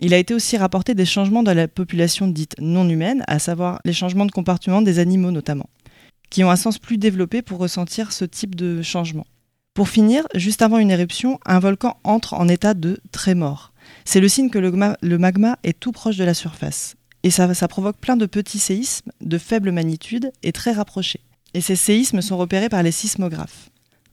Il 0.00 0.14
a 0.14 0.18
été 0.18 0.34
aussi 0.34 0.56
rapporté 0.56 0.94
des 0.94 1.04
changements 1.04 1.42
dans 1.42 1.54
la 1.54 1.68
population 1.68 2.28
dite 2.28 2.54
non 2.60 2.88
humaine, 2.88 3.24
à 3.26 3.38
savoir 3.38 3.80
les 3.84 3.92
changements 3.92 4.26
de 4.26 4.32
comportement 4.32 4.82
des 4.82 4.98
animaux 4.98 5.30
notamment 5.30 5.68
qui 6.30 6.44
ont 6.44 6.50
un 6.50 6.56
sens 6.56 6.78
plus 6.78 6.98
développé 6.98 7.42
pour 7.42 7.58
ressentir 7.58 8.12
ce 8.12 8.24
type 8.24 8.54
de 8.54 8.82
changement. 8.82 9.26
Pour 9.74 9.88
finir, 9.88 10.26
juste 10.34 10.62
avant 10.62 10.78
une 10.78 10.90
éruption, 10.90 11.38
un 11.46 11.58
volcan 11.58 11.96
entre 12.04 12.34
en 12.34 12.48
état 12.48 12.74
de 12.74 13.00
trémor. 13.12 13.72
C'est 14.04 14.20
le 14.20 14.28
signe 14.28 14.50
que 14.50 14.58
le, 14.58 14.70
gma- 14.70 14.96
le 15.00 15.18
magma 15.18 15.58
est 15.62 15.78
tout 15.78 15.92
proche 15.92 16.16
de 16.16 16.24
la 16.24 16.34
surface. 16.34 16.96
Et 17.22 17.30
ça, 17.30 17.52
ça 17.54 17.68
provoque 17.68 17.96
plein 17.96 18.16
de 18.16 18.26
petits 18.26 18.58
séismes 18.58 19.10
de 19.20 19.38
faible 19.38 19.72
magnitude 19.72 20.32
et 20.42 20.52
très 20.52 20.72
rapprochés. 20.72 21.20
Et 21.54 21.60
ces 21.60 21.76
séismes 21.76 22.20
sont 22.20 22.36
repérés 22.36 22.68
par 22.68 22.82
les 22.82 22.92
sismographes. 22.92 23.70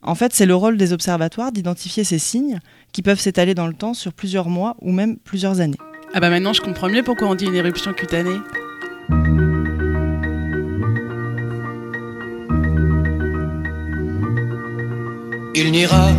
En 0.08 0.14
fait, 0.14 0.34
c'est 0.34 0.46
le 0.46 0.54
rôle 0.54 0.78
des 0.78 0.94
observatoires 0.94 1.52
d'identifier 1.52 2.04
ces 2.04 2.20
signes 2.20 2.60
qui 2.92 3.02
peuvent 3.02 3.20
s'étaler 3.20 3.56
dans 3.56 3.66
le 3.66 3.74
temps 3.74 3.96
sur 3.96 4.14
plusieurs 4.14 4.50
mois 4.50 4.76
ou 4.82 4.92
même 4.92 5.18
plusieurs 5.18 5.60
années. 5.62 5.80
Ah 6.14 6.20
bah 6.20 6.30
maintenant 6.30 6.54
je 6.54 6.62
comprends 6.62 6.88
mieux 6.88 7.04
pourquoi 7.04 7.28
on 7.28 7.36
dit 7.36 7.46
une 7.46 7.56
éruption 7.56 7.92
cutanée. 7.92 8.38
Il 15.56 15.72
n'ira 15.72 16.10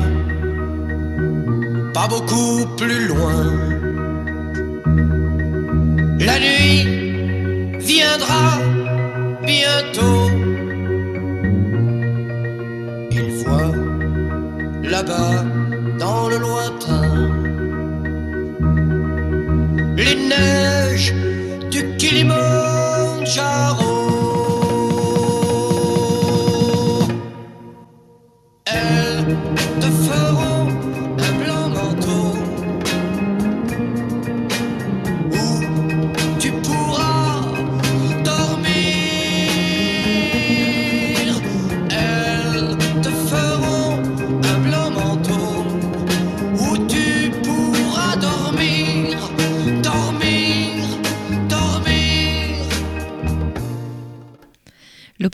pas 1.94 2.08
beaucoup 2.08 2.66
plus 2.76 3.06
loin. 3.06 3.52
La 6.18 6.40
nuit 6.40 7.78
viendra 7.78 8.58
bientôt. 9.44 10.55
Là-bas 15.06 15.44
dans 15.98 16.28
le 16.28 16.38
lointain 16.38 17.02
les 19.96 20.14
neiges 20.14 21.14
du 21.70 21.96
Kilimandjaro. 21.96 23.75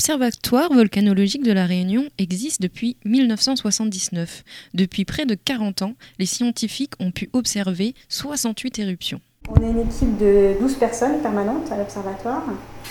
L'Observatoire 0.03 0.73
volcanologique 0.73 1.45
de 1.45 1.53
la 1.53 1.65
Réunion 1.65 2.03
existe 2.19 2.61
depuis 2.61 2.97
1979. 3.05 4.43
Depuis 4.75 5.05
près 5.05 5.27
de 5.27 5.37
40 5.37 5.83
ans, 5.83 5.93
les 6.19 6.27
scientifiques 6.27 6.95
ont 6.99 7.13
pu 7.13 7.31
observer 7.33 7.95
68 8.09 8.81
éruptions. 8.81 9.21
On 9.49 9.63
est 9.63 9.71
une 9.71 9.79
équipe 9.79 10.19
de 10.19 10.55
12 10.61 10.75
personnes 10.75 11.21
permanentes 11.23 11.71
à 11.71 11.77
l'observatoire. 11.77 12.43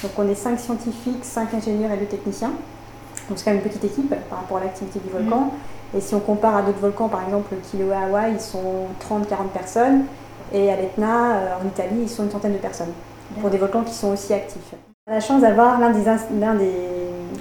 Donc 0.01 0.11
on 0.17 0.29
est 0.29 0.35
5 0.35 0.57
scientifiques, 0.57 1.21
5 1.23 1.53
ingénieurs 1.53 1.91
et 1.91 1.97
2 1.97 2.05
techniciens. 2.05 2.53
Donc 3.27 3.37
c'est 3.37 3.43
quand 3.43 3.51
même 3.51 3.61
une 3.61 3.67
petite 3.69 3.83
équipe 3.83 4.15
par 4.29 4.39
rapport 4.39 4.59
à 4.59 4.63
l'activité 4.63 4.99
du 4.99 5.09
volcan. 5.09 5.51
Et 5.93 5.99
si 5.99 6.15
on 6.15 6.21
compare 6.21 6.55
à 6.55 6.61
d'autres 6.61 6.79
volcans, 6.79 7.09
par 7.09 7.25
exemple 7.25 7.53
le 7.53 7.59
Kilauea 7.69 7.99
à 7.99 8.05
Hawaï, 8.05 8.35
ils 8.35 8.39
sont 8.39 8.85
30-40 9.09 9.49
personnes. 9.53 10.05
Et 10.53 10.71
à 10.71 10.77
l'Etna, 10.77 11.35
euh, 11.35 11.55
en 11.61 11.67
Italie, 11.67 12.03
ils 12.03 12.09
sont 12.09 12.23
une 12.23 12.31
centaine 12.31 12.53
de 12.53 12.57
personnes. 12.57 12.93
Pour 13.41 13.49
des 13.49 13.57
volcans 13.57 13.83
qui 13.83 13.93
sont 13.93 14.13
aussi 14.13 14.33
actifs. 14.33 14.61
On 15.07 15.13
a 15.13 15.15
la 15.15 15.21
chance 15.21 15.41
d'avoir 15.41 15.79
l'un 15.79 15.89
des, 15.89 16.07
ins- 16.07 16.19
l'un 16.39 16.53
des, 16.55 16.71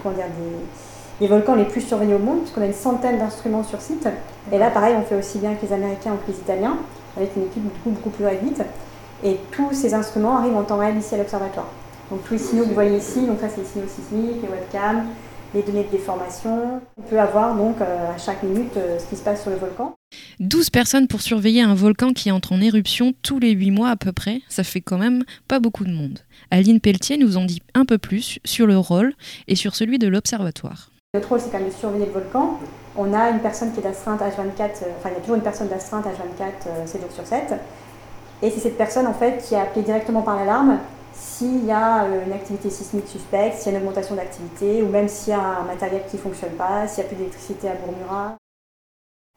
comment 0.02 0.16
des 1.20 1.26
volcans 1.26 1.54
les 1.54 1.64
plus 1.64 1.82
surveillés 1.82 2.14
au 2.14 2.18
monde, 2.18 2.40
puisqu'on 2.40 2.62
a 2.62 2.66
une 2.66 2.72
centaine 2.72 3.18
d'instruments 3.18 3.62
sur 3.62 3.80
site. 3.80 4.08
Et 4.50 4.58
là, 4.58 4.70
pareil, 4.70 4.96
on 4.98 5.02
fait 5.02 5.16
aussi 5.16 5.38
bien 5.38 5.54
que 5.54 5.66
les 5.66 5.72
Américains 5.72 6.12
ou 6.12 6.26
que 6.26 6.32
les 6.32 6.38
Italiens, 6.38 6.78
avec 7.16 7.36
une 7.36 7.42
équipe 7.42 7.62
beaucoup, 7.62 7.90
beaucoup 7.90 8.10
plus 8.10 8.24
réduite. 8.24 8.62
Et 9.22 9.38
tous 9.50 9.72
ces 9.74 9.92
instruments 9.92 10.38
arrivent 10.38 10.56
en 10.56 10.62
temps 10.62 10.78
réel 10.78 10.96
ici 10.96 11.14
à 11.14 11.18
l'observatoire. 11.18 11.66
Donc 12.10 12.24
tous 12.24 12.32
les 12.32 12.38
signaux 12.38 12.62
que 12.64 12.68
vous 12.68 12.74
voyez 12.74 12.96
ici, 12.96 13.26
donc 13.26 13.38
ça 13.40 13.48
c'est 13.48 13.60
les 13.60 13.66
signaux 13.66 13.86
sismiques, 13.86 14.42
les 14.42 14.48
webcams, 14.48 15.04
les 15.54 15.62
données 15.62 15.84
de 15.84 15.90
déformation. 15.90 16.80
On 16.98 17.02
peut 17.02 17.18
avoir 17.18 17.56
donc 17.56 17.80
euh, 17.80 18.14
à 18.14 18.18
chaque 18.18 18.42
minute 18.42 18.76
euh, 18.76 18.98
ce 18.98 19.06
qui 19.06 19.16
se 19.16 19.22
passe 19.22 19.42
sur 19.42 19.50
le 19.50 19.56
volcan. 19.56 19.94
12 20.40 20.70
personnes 20.70 21.06
pour 21.06 21.20
surveiller 21.20 21.62
un 21.62 21.74
volcan 21.74 22.12
qui 22.12 22.30
entre 22.30 22.52
en 22.52 22.60
éruption 22.60 23.12
tous 23.22 23.38
les 23.38 23.50
8 23.50 23.70
mois 23.70 23.90
à 23.90 23.96
peu 23.96 24.12
près, 24.12 24.40
ça 24.48 24.64
fait 24.64 24.80
quand 24.80 24.98
même 24.98 25.24
pas 25.48 25.60
beaucoup 25.60 25.84
de 25.84 25.92
monde. 25.92 26.20
Aline 26.50 26.80
Pelletier 26.80 27.16
nous 27.16 27.36
en 27.36 27.44
dit 27.44 27.62
un 27.74 27.84
peu 27.84 27.98
plus 27.98 28.38
sur 28.44 28.66
le 28.66 28.76
rôle 28.78 29.14
et 29.48 29.54
sur 29.54 29.74
celui 29.74 29.98
de 29.98 30.08
l'observatoire. 30.08 30.90
Notre 31.14 31.28
rôle 31.28 31.40
c'est 31.40 31.50
quand 31.50 31.58
même 31.58 31.68
de 31.68 31.74
surveiller 31.74 32.06
le 32.06 32.12
volcan 32.12 32.58
on 32.96 33.14
a 33.14 33.30
une 33.30 33.38
personne 33.38 33.72
qui 33.72 33.80
est 33.80 33.82
d'astreinte 33.82 34.20
H24, 34.20 34.60
euh, 34.60 34.86
enfin 34.98 35.10
il 35.10 35.14
y 35.14 35.16
a 35.16 35.20
toujours 35.20 35.36
une 35.36 35.42
personne 35.42 35.68
d'astreinte 35.68 36.04
H24 36.04 36.86
7 36.86 37.00
jours 37.00 37.12
sur 37.12 37.26
7. 37.26 37.54
Et 38.42 38.50
c'est 38.50 38.60
cette 38.60 38.78
personne 38.78 39.06
en 39.06 39.14
fait 39.14 39.44
qui 39.46 39.54
est 39.54 39.60
appelée 39.60 39.82
directement 39.82 40.22
par 40.22 40.36
l'alarme 40.36 40.78
s'il 41.12 41.64
y 41.64 41.72
a 41.72 42.04
euh, 42.04 42.24
une 42.26 42.32
activité 42.32 42.70
sismique 42.70 43.08
suspecte, 43.08 43.58
s'il 43.58 43.72
y 43.72 43.74
a 43.74 43.78
une 43.78 43.84
augmentation 43.84 44.14
d'activité, 44.14 44.82
ou 44.82 44.88
même 44.88 45.08
s'il 45.08 45.32
y 45.32 45.36
a 45.36 45.40
un 45.40 45.64
matériel 45.64 46.02
qui 46.08 46.16
ne 46.16 46.22
fonctionne 46.22 46.52
pas, 46.52 46.86
s'il 46.86 47.02
n'y 47.02 47.06
a 47.06 47.08
plus 47.08 47.16
d'électricité 47.16 47.68
à 47.68 47.74
Bourmura. 47.74 48.36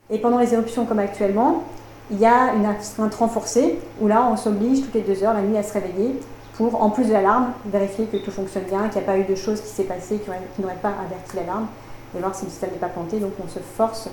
Et 0.09 0.19
pendant 0.19 0.37
les 0.37 0.53
éruptions 0.53 0.85
comme 0.85 0.99
actuellement, 0.99 1.63
il 2.11 2.19
y 2.19 2.25
a 2.25 2.53
une 2.53 2.65
astreinte 2.65 3.15
renforcée 3.15 3.79
où 4.01 4.07
là 4.07 4.27
on 4.29 4.35
s'oblige 4.35 4.81
toutes 4.81 4.93
les 4.93 5.01
deux 5.01 5.23
heures 5.23 5.33
la 5.33 5.41
nuit 5.41 5.57
à 5.57 5.63
se 5.63 5.73
réveiller 5.73 6.19
pour, 6.55 6.81
en 6.81 6.89
plus 6.89 7.07
de 7.07 7.13
l'alarme, 7.13 7.53
vérifier 7.65 8.05
que 8.05 8.17
tout 8.17 8.31
fonctionne 8.31 8.65
bien, 8.65 8.89
qu'il 8.89 9.01
n'y 9.01 9.07
a 9.07 9.11
pas 9.11 9.17
eu 9.17 9.23
de 9.23 9.35
choses 9.35 9.61
qui 9.61 9.67
s'est 9.67 9.85
passé 9.85 10.17
qui, 10.17 10.29
qui 10.55 10.61
n'auraient 10.61 10.75
pas 10.75 10.93
averti 11.03 11.35
l'alarme 11.35 11.67
et 12.15 12.19
voir 12.19 12.35
si 12.35 12.45
le 12.45 12.51
système 12.51 12.71
n'est 12.71 12.77
pas 12.77 12.89
planté. 12.89 13.19
Donc 13.19 13.31
on 13.43 13.47
se 13.47 13.59
force 13.59 14.09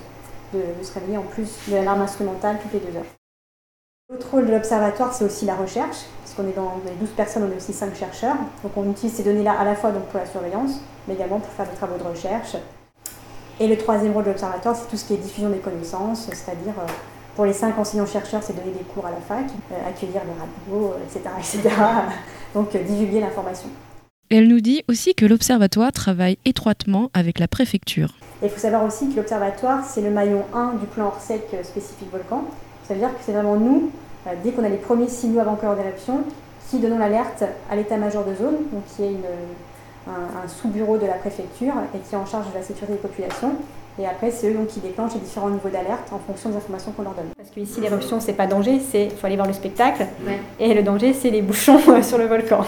de, 0.53 0.59
de 0.79 0.83
se 0.83 0.93
réveiller 0.93 1.17
en 1.17 1.23
plus 1.23 1.49
de 1.67 1.75
l'alarme 1.75 2.01
instrumentale 2.01 2.57
toutes 2.61 2.73
les 2.73 2.79
deux 2.79 2.97
heures. 2.97 3.20
L'autre 4.11 4.29
rôle 4.29 4.45
de 4.45 4.51
l'observatoire, 4.51 5.13
c'est 5.13 5.23
aussi 5.23 5.45
la 5.45 5.55
recherche, 5.55 5.99
puisqu'on 6.21 6.45
est 6.45 6.53
dans 6.53 6.81
les 6.85 6.91
12 6.99 7.11
personnes, 7.11 7.43
on 7.49 7.53
est 7.53 7.55
aussi 7.55 7.71
5 7.71 7.95
chercheurs. 7.95 8.35
Donc 8.61 8.73
on 8.75 8.91
utilise 8.91 9.13
ces 9.13 9.23
données-là 9.23 9.53
à 9.57 9.63
la 9.63 9.73
fois 9.73 9.91
donc, 9.91 10.03
pour 10.07 10.19
la 10.19 10.25
surveillance, 10.25 10.81
mais 11.07 11.13
également 11.13 11.39
pour 11.39 11.49
faire 11.53 11.65
des 11.65 11.77
travaux 11.77 11.97
de 11.97 12.03
recherche. 12.03 12.57
Et 13.61 13.67
le 13.69 13.77
troisième 13.77 14.11
rôle 14.11 14.25
de 14.25 14.31
l'observatoire, 14.31 14.75
c'est 14.75 14.89
tout 14.89 14.97
ce 14.97 15.05
qui 15.05 15.13
est 15.13 15.17
diffusion 15.17 15.49
des 15.49 15.59
connaissances, 15.59 16.25
c'est-à-dire 16.25 16.73
euh, 16.77 16.91
pour 17.37 17.45
les 17.45 17.53
5 17.53 17.77
enseignants-chercheurs, 17.77 18.43
c'est 18.43 18.53
donner 18.53 18.73
des 18.77 18.83
cours 18.83 19.05
à 19.05 19.11
la 19.11 19.21
fac, 19.21 19.45
euh, 19.71 19.89
accueillir 19.89 20.23
les 20.25 20.73
radios, 20.73 20.93
etc. 21.05 21.29
etc. 21.39 21.73
donc 22.53 22.75
euh, 22.75 22.83
divulguer 22.83 23.21
l'information. 23.21 23.69
Elle 24.29 24.49
nous 24.49 24.59
dit 24.59 24.83
aussi 24.89 25.15
que 25.15 25.25
l'Observatoire 25.25 25.93
travaille 25.93 26.37
étroitement 26.43 27.11
avec 27.13 27.39
la 27.39 27.47
préfecture. 27.47 28.09
Et 28.41 28.47
il 28.47 28.49
faut 28.49 28.59
savoir 28.59 28.83
aussi 28.83 29.09
que 29.09 29.15
l'Observatoire, 29.15 29.85
c'est 29.85 30.01
le 30.01 30.11
maillon 30.11 30.43
1 30.53 30.73
du 30.81 30.85
plan 30.87 31.07
Orsec 31.07 31.43
spécifique 31.63 32.11
volcan. 32.11 32.43
Ça 32.91 32.95
veut 32.95 33.03
dire 33.07 33.17
que 33.17 33.23
c'est 33.25 33.31
vraiment 33.31 33.55
nous, 33.55 33.89
euh, 34.27 34.31
dès 34.43 34.51
qu'on 34.51 34.65
a 34.65 34.67
les 34.67 34.75
premiers 34.75 35.07
signaux 35.07 35.39
avant-coureurs 35.39 35.77
d'éruption, 35.77 36.25
qui 36.69 36.77
donnons 36.77 36.97
l'alerte 36.97 37.41
à 37.69 37.77
l'état-major 37.77 38.25
de 38.25 38.35
zone, 38.35 38.55
qui 38.85 39.03
est 39.03 39.15
un, 40.09 40.43
un 40.43 40.47
sous-bureau 40.49 40.97
de 40.97 41.05
la 41.05 41.13
préfecture 41.13 41.71
et 41.95 41.99
qui 41.99 42.13
est 42.13 42.17
en 42.17 42.25
charge 42.25 42.49
de 42.49 42.53
la 42.53 42.61
sécurité 42.61 42.91
des 42.91 42.99
populations. 42.99 43.53
Et 43.99 44.05
après, 44.05 44.31
c'est 44.31 44.49
eux 44.49 44.53
donc, 44.53 44.67
qui 44.67 44.79
déclenchent 44.79 45.13
les 45.15 45.19
différents 45.19 45.49
niveaux 45.49 45.69
d'alerte 45.69 46.11
en 46.11 46.19
fonction 46.19 46.49
des 46.49 46.55
informations 46.55 46.91
qu'on 46.91 47.03
leur 47.03 47.13
donne. 47.13 47.29
Parce 47.35 47.49
que 47.49 47.59
ici, 47.59 47.81
l'éruption, 47.81 48.19
c'est 48.19 48.33
pas 48.33 48.47
danger, 48.47 48.79
c'est 48.79 49.09
faut 49.09 49.27
aller 49.27 49.35
voir 49.35 49.47
le 49.47 49.53
spectacle. 49.53 50.05
Ouais. 50.25 50.39
Et 50.59 50.73
le 50.73 50.83
danger, 50.83 51.13
c'est 51.13 51.29
les 51.29 51.41
bouchons 51.41 51.79
sur 52.03 52.17
le 52.17 52.25
volcan. 52.25 52.65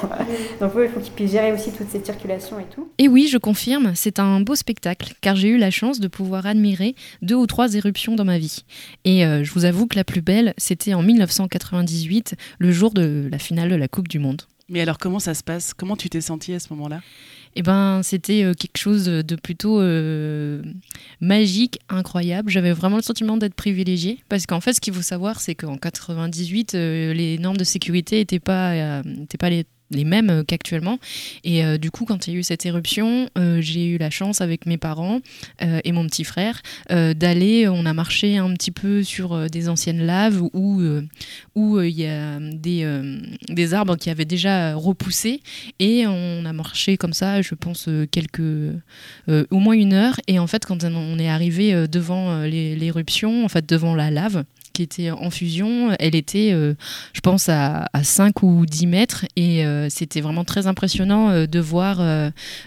Donc, 0.59 0.75
eux, 0.75 0.85
il 0.85 0.91
faut 0.91 0.99
qu'ils 0.99 1.13
puissent 1.13 1.31
gérer 1.31 1.51
aussi 1.51 1.71
toute 1.71 1.89
cette 1.89 2.05
circulation 2.05 2.59
et 2.59 2.65
tout. 2.73 2.87
Et 2.97 3.07
oui, 3.07 3.27
je 3.27 3.37
confirme, 3.37 3.93
c'est 3.95 4.19
un 4.19 4.41
beau 4.41 4.55
spectacle, 4.55 5.13
car 5.21 5.35
j'ai 5.35 5.49
eu 5.49 5.57
la 5.57 5.71
chance 5.71 5.99
de 5.99 6.07
pouvoir 6.07 6.45
admirer 6.45 6.95
deux 7.21 7.35
ou 7.35 7.47
trois 7.47 7.73
éruptions 7.73 8.15
dans 8.15 8.25
ma 8.25 8.37
vie. 8.37 8.63
Et 9.05 9.25
euh, 9.25 9.43
je 9.43 9.51
vous 9.53 9.65
avoue 9.65 9.87
que 9.87 9.95
la 9.95 10.03
plus 10.03 10.21
belle, 10.21 10.53
c'était 10.57 10.93
en 10.93 11.01
1998, 11.01 12.35
le 12.59 12.71
jour 12.71 12.91
de 12.91 13.27
la 13.31 13.39
finale 13.39 13.69
de 13.69 13.75
la 13.75 13.87
Coupe 13.87 14.07
du 14.07 14.19
Monde. 14.19 14.43
Mais 14.69 14.81
alors, 14.81 14.97
comment 14.97 15.19
ça 15.19 15.33
se 15.33 15.43
passe? 15.43 15.73
Comment 15.73 15.95
tu 15.95 16.09
t'es 16.09 16.21
sentie 16.21 16.53
à 16.53 16.59
ce 16.59 16.73
moment-là? 16.73 17.01
Eh 17.55 17.61
ben, 17.61 18.01
c'était 18.03 18.43
euh, 18.43 18.53
quelque 18.53 18.77
chose 18.77 19.05
de 19.05 19.35
plutôt 19.35 19.79
euh, 19.79 20.63
magique, 21.21 21.79
incroyable. 21.89 22.49
J'avais 22.49 22.71
vraiment 22.71 22.95
le 22.95 23.03
sentiment 23.03 23.37
d'être 23.37 23.53
privilégiée. 23.53 24.23
Parce 24.29 24.45
qu'en 24.45 24.61
fait, 24.61 24.73
ce 24.73 24.81
qu'il 24.81 24.93
faut 24.93 25.01
savoir, 25.01 25.39
c'est 25.39 25.53
qu'en 25.53 25.77
98, 25.77 26.73
euh, 26.73 27.13
les 27.13 27.37
normes 27.37 27.57
de 27.57 27.63
sécurité 27.63 28.17
n'étaient 28.17 28.39
pas, 28.39 29.03
pas 29.39 29.49
les 29.49 29.65
les 29.93 30.03
mêmes 30.03 30.29
euh, 30.29 30.43
qu'actuellement. 30.45 30.99
Et 31.43 31.63
euh, 31.63 31.77
du 31.77 31.91
coup, 31.91 32.05
quand 32.05 32.27
il 32.27 32.33
y 32.33 32.35
a 32.35 32.39
eu 32.39 32.43
cette 32.43 32.65
éruption, 32.65 33.29
euh, 33.37 33.61
j'ai 33.61 33.85
eu 33.85 33.97
la 33.97 34.09
chance 34.09 34.41
avec 34.41 34.65
mes 34.65 34.77
parents 34.77 35.19
et 35.83 35.91
mon 35.91 36.05
petit 36.07 36.23
frère 36.23 36.61
d'aller, 36.89 37.67
on 37.67 37.85
a 37.85 37.93
marché 37.93 38.37
un 38.37 38.53
petit 38.53 38.71
peu 38.71 39.03
sur 39.03 39.49
des 39.49 39.69
anciennes 39.69 40.05
laves 40.05 40.41
où 40.53 40.81
il 41.55 41.89
y 41.89 42.05
a 42.05 42.39
des, 42.39 43.01
des 43.49 43.73
arbres 43.73 43.95
qui 43.95 44.09
avaient 44.09 44.25
déjà 44.25 44.75
repoussé 44.75 45.41
et 45.79 46.05
on 46.07 46.45
a 46.45 46.53
marché 46.53 46.97
comme 46.97 47.13
ça, 47.13 47.41
je 47.41 47.55
pense, 47.55 47.89
quelques, 48.11 48.41
au 49.27 49.59
moins 49.59 49.75
une 49.75 49.93
heure. 49.93 50.19
Et 50.27 50.39
en 50.39 50.47
fait, 50.47 50.65
quand 50.65 50.83
on 50.83 51.19
est 51.19 51.29
arrivé 51.29 51.87
devant 51.87 52.41
l'éruption, 52.43 53.45
en 53.45 53.49
fait, 53.49 53.67
devant 53.67 53.95
la 53.95 54.11
lave, 54.11 54.43
qui 54.73 54.81
était 54.81 55.11
en 55.11 55.29
fusion. 55.29 55.95
Elle 55.99 56.15
était, 56.15 56.49
euh, 56.51 56.73
je 57.13 57.21
pense, 57.21 57.47
à, 57.47 57.87
à 57.93 58.03
5 58.03 58.41
ou 58.43 58.65
10 58.65 58.87
mètres. 58.87 59.25
Et 59.35 59.65
euh, 59.65 59.87
c'était 59.89 60.19
vraiment 60.19 60.43
très 60.43 60.67
impressionnant 60.67 61.29
euh, 61.29 61.45
de 61.45 61.59
voir 61.59 61.97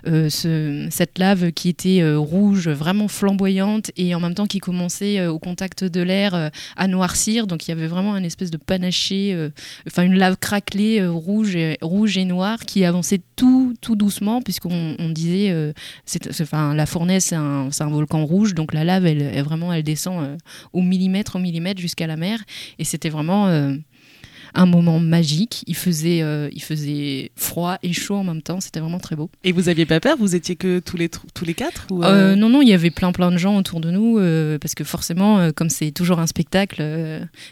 ce- 0.06 0.86
cette 0.90 1.18
lave 1.18 1.50
qui 1.52 1.68
était 1.68 2.02
rouge, 2.14 2.68
vraiment 2.68 3.08
flamboyante, 3.08 3.90
et 3.96 4.14
en 4.14 4.20
même 4.20 4.34
temps 4.34 4.46
qui 4.46 4.60
commençait 4.60 5.26
au 5.26 5.38
contact 5.38 5.82
de 5.84 6.00
l'air 6.00 6.50
à 6.76 6.86
noircir. 6.86 7.46
Donc 7.46 7.66
il 7.66 7.70
y 7.70 7.72
avait 7.72 7.88
vraiment 7.88 8.16
une 8.16 8.24
espèce 8.24 8.50
de 8.50 8.56
panaché, 8.56 9.50
enfin 9.86 10.04
une 10.04 10.14
lave 10.14 10.36
craquelée 10.36 11.04
rouge, 11.06 11.56
et, 11.56 11.76
rouge 11.82 12.16
et 12.18 12.24
noire 12.24 12.60
qui 12.60 12.84
avançait 12.84 13.20
tout, 13.34 13.74
tout 13.80 13.96
doucement, 13.96 14.42
puisqu'on 14.42 14.94
on 14.98 15.08
disait, 15.08 15.72
enfin, 16.40 16.74
la 16.74 16.86
fournaise, 16.86 17.24
c'est 17.24 17.34
un, 17.36 17.68
volcan 17.88 18.24
rouge, 18.24 18.54
donc 18.54 18.72
la 18.72 18.84
lave, 18.84 19.06
elle, 19.06 19.22
elle 19.22 19.44
vraiment, 19.44 19.72
elle 19.72 19.82
descend 19.82 20.36
au 20.72 20.82
millimètre, 20.82 21.36
au 21.36 21.38
millimètre 21.38 21.80
jusqu'à 21.80 21.95
la 22.04 22.16
mer. 22.16 22.42
Et 22.78 22.84
c'était 22.84 23.08
vraiment 23.08 23.46
euh, 23.46 23.74
un 24.54 24.66
moment 24.66 24.98
magique. 24.98 25.64
Il 25.66 25.76
faisait, 25.76 26.22
euh, 26.22 26.48
il 26.52 26.62
faisait 26.62 27.30
froid 27.36 27.78
et 27.82 27.92
chaud 27.92 28.16
en 28.16 28.24
même 28.24 28.42
temps. 28.42 28.60
C'était 28.60 28.80
vraiment 28.80 28.98
très 28.98 29.16
beau. 29.16 29.30
Et 29.44 29.52
vous 29.52 29.68
aviez 29.68 29.86
pas 29.86 30.00
peur? 30.00 30.16
Vous 30.18 30.34
étiez 30.34 30.56
que 30.56 30.78
tous 30.78 30.96
les, 30.96 31.08
tous 31.08 31.44
les 31.44 31.54
quatre 31.54 31.86
ou, 31.90 32.02
Euh, 32.02 32.32
euh, 32.32 32.36
non, 32.36 32.48
non, 32.48 32.62
il 32.62 32.68
y 32.68 32.72
avait 32.72 32.90
plein, 32.90 33.12
plein 33.12 33.30
de 33.30 33.36
gens 33.36 33.56
autour 33.56 33.80
de 33.80 33.90
nous. 33.90 34.16
parce 34.58 34.74
que 34.74 34.84
forcément, 34.84 35.50
comme 35.52 35.70
c'est 35.70 35.90
toujours 35.90 36.18
un 36.18 36.26
spectacle, 36.26 36.82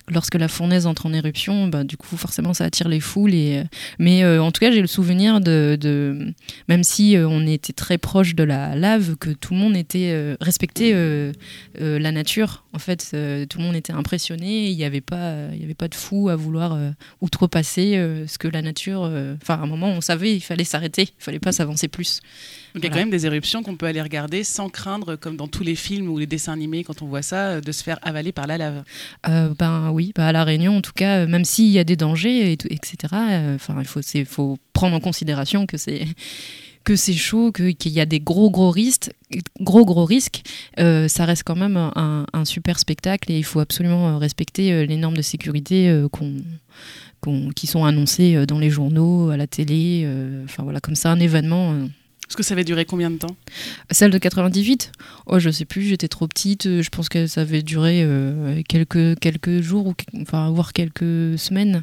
lorsque 0.09 0.35
la 0.35 0.48
fournaise 0.48 0.87
entre 0.87 1.07
en 1.07 1.12
éruption, 1.12 1.68
bah, 1.68 1.85
du 1.85 1.96
coup, 1.96 2.16
forcément, 2.16 2.54
ça 2.54 2.64
attire 2.64 2.88
les 2.88 3.00
foules. 3.00 3.35
Et, 3.35 3.62
mais 3.98 4.24
en 4.38 4.50
tout 4.52 4.61
cas, 4.61 4.70
j'ai 4.70 4.80
le 4.80 4.87
souvenir 4.87 5.40
de, 5.40 5.76
de 5.80 6.33
même 6.68 6.83
si 6.85 7.16
on 7.18 7.46
était 7.46 7.72
très 7.72 7.98
proche 7.98 8.35
de 8.35 8.44
la 8.44 8.74
lave, 8.76 9.16
que 9.16 9.30
tout 9.30 9.54
le 9.54 9.61
monde 9.61 9.76
était 9.76 10.37
respectait 10.40 10.92
euh, 10.94 11.33
la 11.78 12.12
nature. 12.12 12.64
En 12.72 12.78
fait, 12.78 13.11
tout 13.48 13.59
le 13.59 13.64
monde 13.64 13.76
était 13.76 13.92
impressionné. 13.92 14.68
Il 14.70 14.76
n'y 14.76 14.85
avait 14.85 15.00
pas, 15.00 15.35
il 15.52 15.61
y 15.61 15.64
avait 15.64 15.74
pas 15.74 15.88
de 15.88 15.94
fou 15.94 16.28
à 16.28 16.37
vouloir 16.37 16.76
outrepasser 17.20 17.96
euh, 17.96 18.26
ce 18.26 18.38
que 18.38 18.48
la 18.48 18.62
nature. 18.62 19.02
euh, 19.04 19.34
Enfin, 19.42 19.54
à 19.54 19.58
un 19.62 19.66
moment, 19.66 19.88
on 19.88 20.00
savait, 20.00 20.34
il 20.34 20.40
fallait 20.40 20.64
s'arrêter, 20.64 21.02
il 21.02 21.22
fallait 21.22 21.38
pas 21.38 21.52
s'avancer 21.52 21.88
plus. 21.88 22.20
Donc 22.74 22.82
il 22.82 22.86
y 22.86 22.88
a 22.88 22.90
quand 22.90 22.98
même 22.98 23.10
des 23.10 23.24
éruptions 23.26 23.62
qu'on 23.62 23.76
peut 23.76 23.86
aller 23.86 24.02
regarder 24.02 24.42
sans 24.42 24.68
craindre, 24.68 25.14
comme 25.16 25.36
dans 25.36 25.46
tous 25.46 25.62
les 25.62 25.76
films 25.76 26.08
ou 26.08 26.18
les 26.18 26.26
dessins 26.26 26.52
animés, 26.52 26.82
quand 26.82 27.02
on 27.02 27.06
voit 27.06 27.22
ça, 27.22 27.48
euh, 27.48 27.60
de 27.60 27.70
se 27.72 27.82
faire 27.84 27.98
avaler 28.02 28.32
par 28.32 28.46
la 28.48 28.58
lave. 28.58 28.82
Euh, 29.28 29.54
ben 29.58 29.90
oui, 29.92 30.12
bah 30.14 30.26
à 30.26 30.32
la 30.32 30.42
Réunion 30.44 30.76
en 30.76 30.80
tout 30.80 30.92
cas, 30.92 31.18
euh, 31.20 31.26
même 31.28 31.44
s'il 31.44 31.68
y 31.70 31.78
a 31.78 31.84
des 31.84 31.96
dangers 31.96 32.50
et 32.52 32.56
tout, 32.56 32.68
etc. 32.70 32.96
euh, 33.12 33.54
Enfin, 33.54 33.76
il 33.78 33.86
faut, 33.86 34.02
c'est, 34.02 34.24
faut 34.24 34.58
prendre 34.72 34.96
en 34.96 35.00
considération 35.00 35.66
que 35.66 35.76
c'est 35.76 36.04
que 36.84 36.96
c'est 36.96 37.14
chaud, 37.14 37.50
qu'il 37.52 37.92
y 37.92 38.00
a 38.00 38.06
des 38.06 38.20
gros 38.20 38.50
gros 38.50 38.70
risques, 38.70 39.10
gros 39.60 39.84
gros 39.84 40.04
risques. 40.04 40.42
euh, 40.78 41.08
ça 41.08 41.24
reste 41.24 41.42
quand 41.44 41.56
même 41.56 41.76
un, 41.76 42.26
un 42.32 42.44
super 42.44 42.78
spectacle 42.78 43.32
et 43.32 43.38
il 43.38 43.44
faut 43.44 43.60
absolument 43.60 44.08
euh, 44.10 44.16
respecter 44.18 44.72
euh, 44.72 44.84
les 44.86 44.96
normes 44.96 45.16
de 45.16 45.22
sécurité 45.22 46.04
qu'on, 46.12 46.34
qu'on- 47.20 47.50
qui 47.50 47.66
sont 47.66 47.84
annoncées 47.84 48.44
dans 48.46 48.58
les 48.58 48.70
journaux, 48.70 49.30
à 49.30 49.36
la 49.36 49.46
télé. 49.46 50.06
Enfin 50.44 50.62
voilà, 50.62 50.80
comme 50.80 50.94
ça, 50.96 51.10
un 51.10 51.20
événement. 51.20 51.74
Est-ce 52.28 52.36
que 52.38 52.42
ça 52.42 52.54
avait 52.54 52.64
duré 52.64 52.84
combien 52.86 53.10
de 53.10 53.16
temps? 53.18 53.36
Celle 53.90 54.10
de 54.10 54.18
98 54.18 54.92
Oh, 55.26 55.38
je 55.38 55.50
sais 55.50 55.64
plus, 55.66 55.82
j'étais 55.82 56.08
trop 56.08 56.26
petite. 56.26 56.80
Je 56.82 56.88
pense 56.88 57.08
que 57.10 57.26
ça 57.26 57.42
avait 57.42 57.62
duré 57.62 58.02
euh, 58.02 58.62
quelques, 58.68 59.18
quelques 59.20 59.60
jours, 59.60 59.86
ou, 59.88 59.94
enfin, 60.22 60.50
voire 60.50 60.72
quelques 60.72 61.38
semaines. 61.38 61.82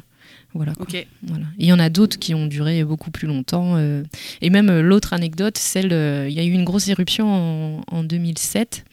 Voilà, 0.54 0.74
quoi. 0.74 0.84
Ok. 0.88 1.06
Voilà. 1.22 1.44
Et 1.58 1.64
il 1.64 1.66
y 1.66 1.72
en 1.72 1.78
a 1.78 1.88
d'autres 1.88 2.18
qui 2.18 2.34
ont 2.34 2.46
duré 2.46 2.84
beaucoup 2.84 3.10
plus 3.10 3.26
longtemps. 3.26 3.76
euh. 3.76 4.02
Et 4.42 4.50
même 4.50 4.68
euh, 4.68 4.82
l'autre 4.82 5.12
anecdote, 5.12 5.56
celle, 5.56 5.92
euh, 5.92 6.26
il 6.28 6.34
y 6.34 6.40
a 6.40 6.44
eu 6.44 6.50
une 6.50 6.64
grosse 6.64 6.88
éruption 6.88 7.26
en, 7.28 7.84
en 7.90 8.04
2007, 8.04 8.84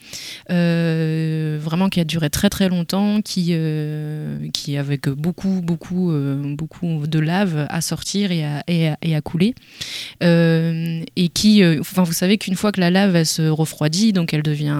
euh, 0.50 1.58
vraiment 1.60 1.88
qui 1.88 2.00
a 2.00 2.04
duré 2.04 2.30
très 2.30 2.48
très 2.50 2.68
longtemps, 2.68 3.20
qui, 3.20 3.54
qui 4.52 4.76
avec 4.76 5.08
beaucoup 5.08 5.60
beaucoup 5.62 6.12
beaucoup 6.56 7.06
de 7.06 7.18
lave 7.18 7.66
à 7.68 7.80
sortir 7.80 8.32
et 8.32 8.44
à, 8.44 8.62
et 8.66 8.88
à, 8.88 8.98
et 9.02 9.14
à 9.14 9.20
couler, 9.20 9.54
et 10.22 11.28
qui, 11.34 11.62
enfin 11.78 12.02
vous 12.02 12.12
savez 12.12 12.38
qu'une 12.38 12.56
fois 12.56 12.72
que 12.72 12.80
la 12.80 12.90
lave 12.90 13.16
elle 13.16 13.26
se 13.26 13.42
refroidit, 13.48 14.12
donc 14.12 14.32
elle 14.34 14.42
devient 14.42 14.76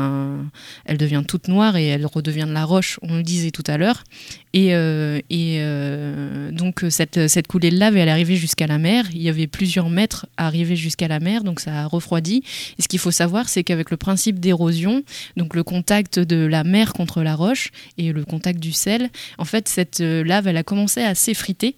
elle 0.85 0.99
devient 0.99 1.23
toute 1.27 1.49
noire 1.49 1.77
et 1.77 1.87
elle 1.87 2.07
redevient 2.07 2.47
de 2.47 2.53
la 2.53 2.65
roche. 2.65 2.99
On 3.03 3.17
le 3.17 3.23
disait 3.23 3.51
tout 3.51 3.65
à 3.67 3.77
l'heure. 3.77 4.05
Et, 4.53 4.69
et 4.69 5.59
euh, 5.61 6.51
donc 6.71 6.85
euh, 6.85 6.91
cette, 6.91 7.27
cette 7.27 7.49
coulée 7.49 7.71
de 7.71 7.79
lave, 7.79 7.97
elle 7.97 8.09
arrivée 8.09 8.37
jusqu'à 8.37 8.69
la 8.69 8.79
mer. 8.79 9.07
Il 9.13 9.21
y 9.21 9.29
avait 9.29 9.49
plusieurs 9.49 9.91
mètres 9.91 10.27
à 10.37 10.47
arriver 10.47 10.77
jusqu'à 10.77 11.09
la 11.09 11.19
mer, 11.19 11.43
donc 11.43 11.59
ça 11.59 11.81
a 11.81 11.87
refroidi. 11.87 12.45
Et 12.79 12.83
ce 12.83 12.87
qu'il 12.87 13.01
faut 13.01 13.11
savoir, 13.11 13.49
c'est 13.49 13.65
qu'avec 13.65 13.91
le 13.91 13.97
principe 13.97 14.39
d'érosion, 14.39 15.03
donc 15.37 15.57
le 15.57 15.65
contact 15.65 16.21
de 16.21 16.47
la 16.47 16.63
mer 16.63 16.93
contre 16.93 17.23
la 17.23 17.35
roche 17.35 17.73
et 17.99 18.13
le 18.13 18.25
contact 18.25 18.61
du 18.61 18.71
sel, 18.71 19.11
en 19.37 19.45
fait, 19.45 19.67
cette 19.69 20.01
euh, 20.01 20.23
lave, 20.23 20.47
elle 20.47 20.57
a 20.57 20.63
commencé 20.63 21.03
à 21.03 21.17
s'effriter. 21.17 21.75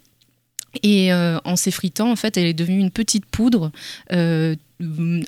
Et 0.82 1.10
euh, 1.12 1.38
en 1.44 1.56
s'effritant, 1.56 2.10
en 2.10 2.16
fait, 2.16 2.36
elle 2.36 2.46
est 2.46 2.54
devenue 2.54 2.80
une 2.80 2.90
petite 2.90 3.24
poudre 3.24 3.72
euh, 4.12 4.56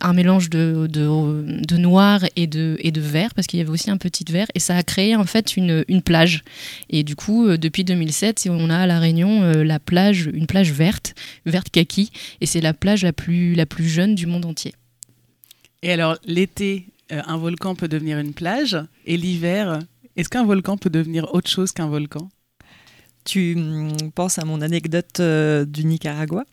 un 0.01 0.13
mélange 0.13 0.51
de, 0.51 0.87
de, 0.91 1.63
de 1.67 1.77
noir 1.77 2.25
et 2.37 2.47
de, 2.47 2.77
et 2.81 2.91
de 2.91 3.01
vert, 3.01 3.35
parce 3.35 3.47
qu'il 3.47 3.59
y 3.59 3.63
avait 3.63 3.71
aussi 3.71 3.91
un 3.91 3.97
petit 3.97 4.25
vert, 4.31 4.47
et 4.55 4.61
ça 4.61 4.77
a 4.77 4.83
créé 4.83 5.17
en 5.17 5.25
fait 5.25 5.57
une, 5.57 5.85
une 5.89 6.03
plage. 6.03 6.43
Et 6.91 7.03
du 7.03 7.17
coup, 7.17 7.47
euh, 7.47 7.57
depuis 7.57 7.85
2007, 7.85 8.49
on 8.51 8.71
a 8.71 8.79
à 8.79 8.87
La 8.87 8.99
Réunion 8.99 9.43
euh, 9.43 9.65
la 9.65 9.79
plage, 9.79 10.31
une 10.33 10.47
plage 10.47 10.73
verte, 10.73 11.15
verte 11.47 11.71
kaki, 11.71 12.11
et 12.41 12.47
c'est 12.47 12.61
la 12.61 12.75
plage 12.75 13.03
la 13.03 13.13
plus, 13.13 13.55
la 13.55 13.67
plus 13.67 13.89
jeune 13.89 14.15
du 14.15 14.27
monde 14.27 14.45
entier. 14.45 14.75
Et 15.83 15.93
alors, 15.93 16.17
l'été, 16.25 16.87
euh, 17.13 17.23
un 17.27 17.37
volcan 17.37 17.75
peut 17.75 17.89
devenir 17.89 18.19
une 18.19 18.33
plage, 18.33 18.77
et 19.07 19.17
l'hiver, 19.17 19.81
est-ce 20.17 20.29
qu'un 20.29 20.45
volcan 20.45 20.77
peut 20.77 20.91
devenir 20.91 21.35
autre 21.35 21.51
chose 21.51 21.73
qu'un 21.73 21.89
volcan? 21.89 22.31
Tu 23.25 23.55
hum, 23.57 23.93
penses 24.15 24.39
à 24.39 24.45
mon 24.45 24.61
anecdote 24.61 25.21
euh, 25.21 25.65
du 25.65 25.85
Nicaragua? 25.85 26.45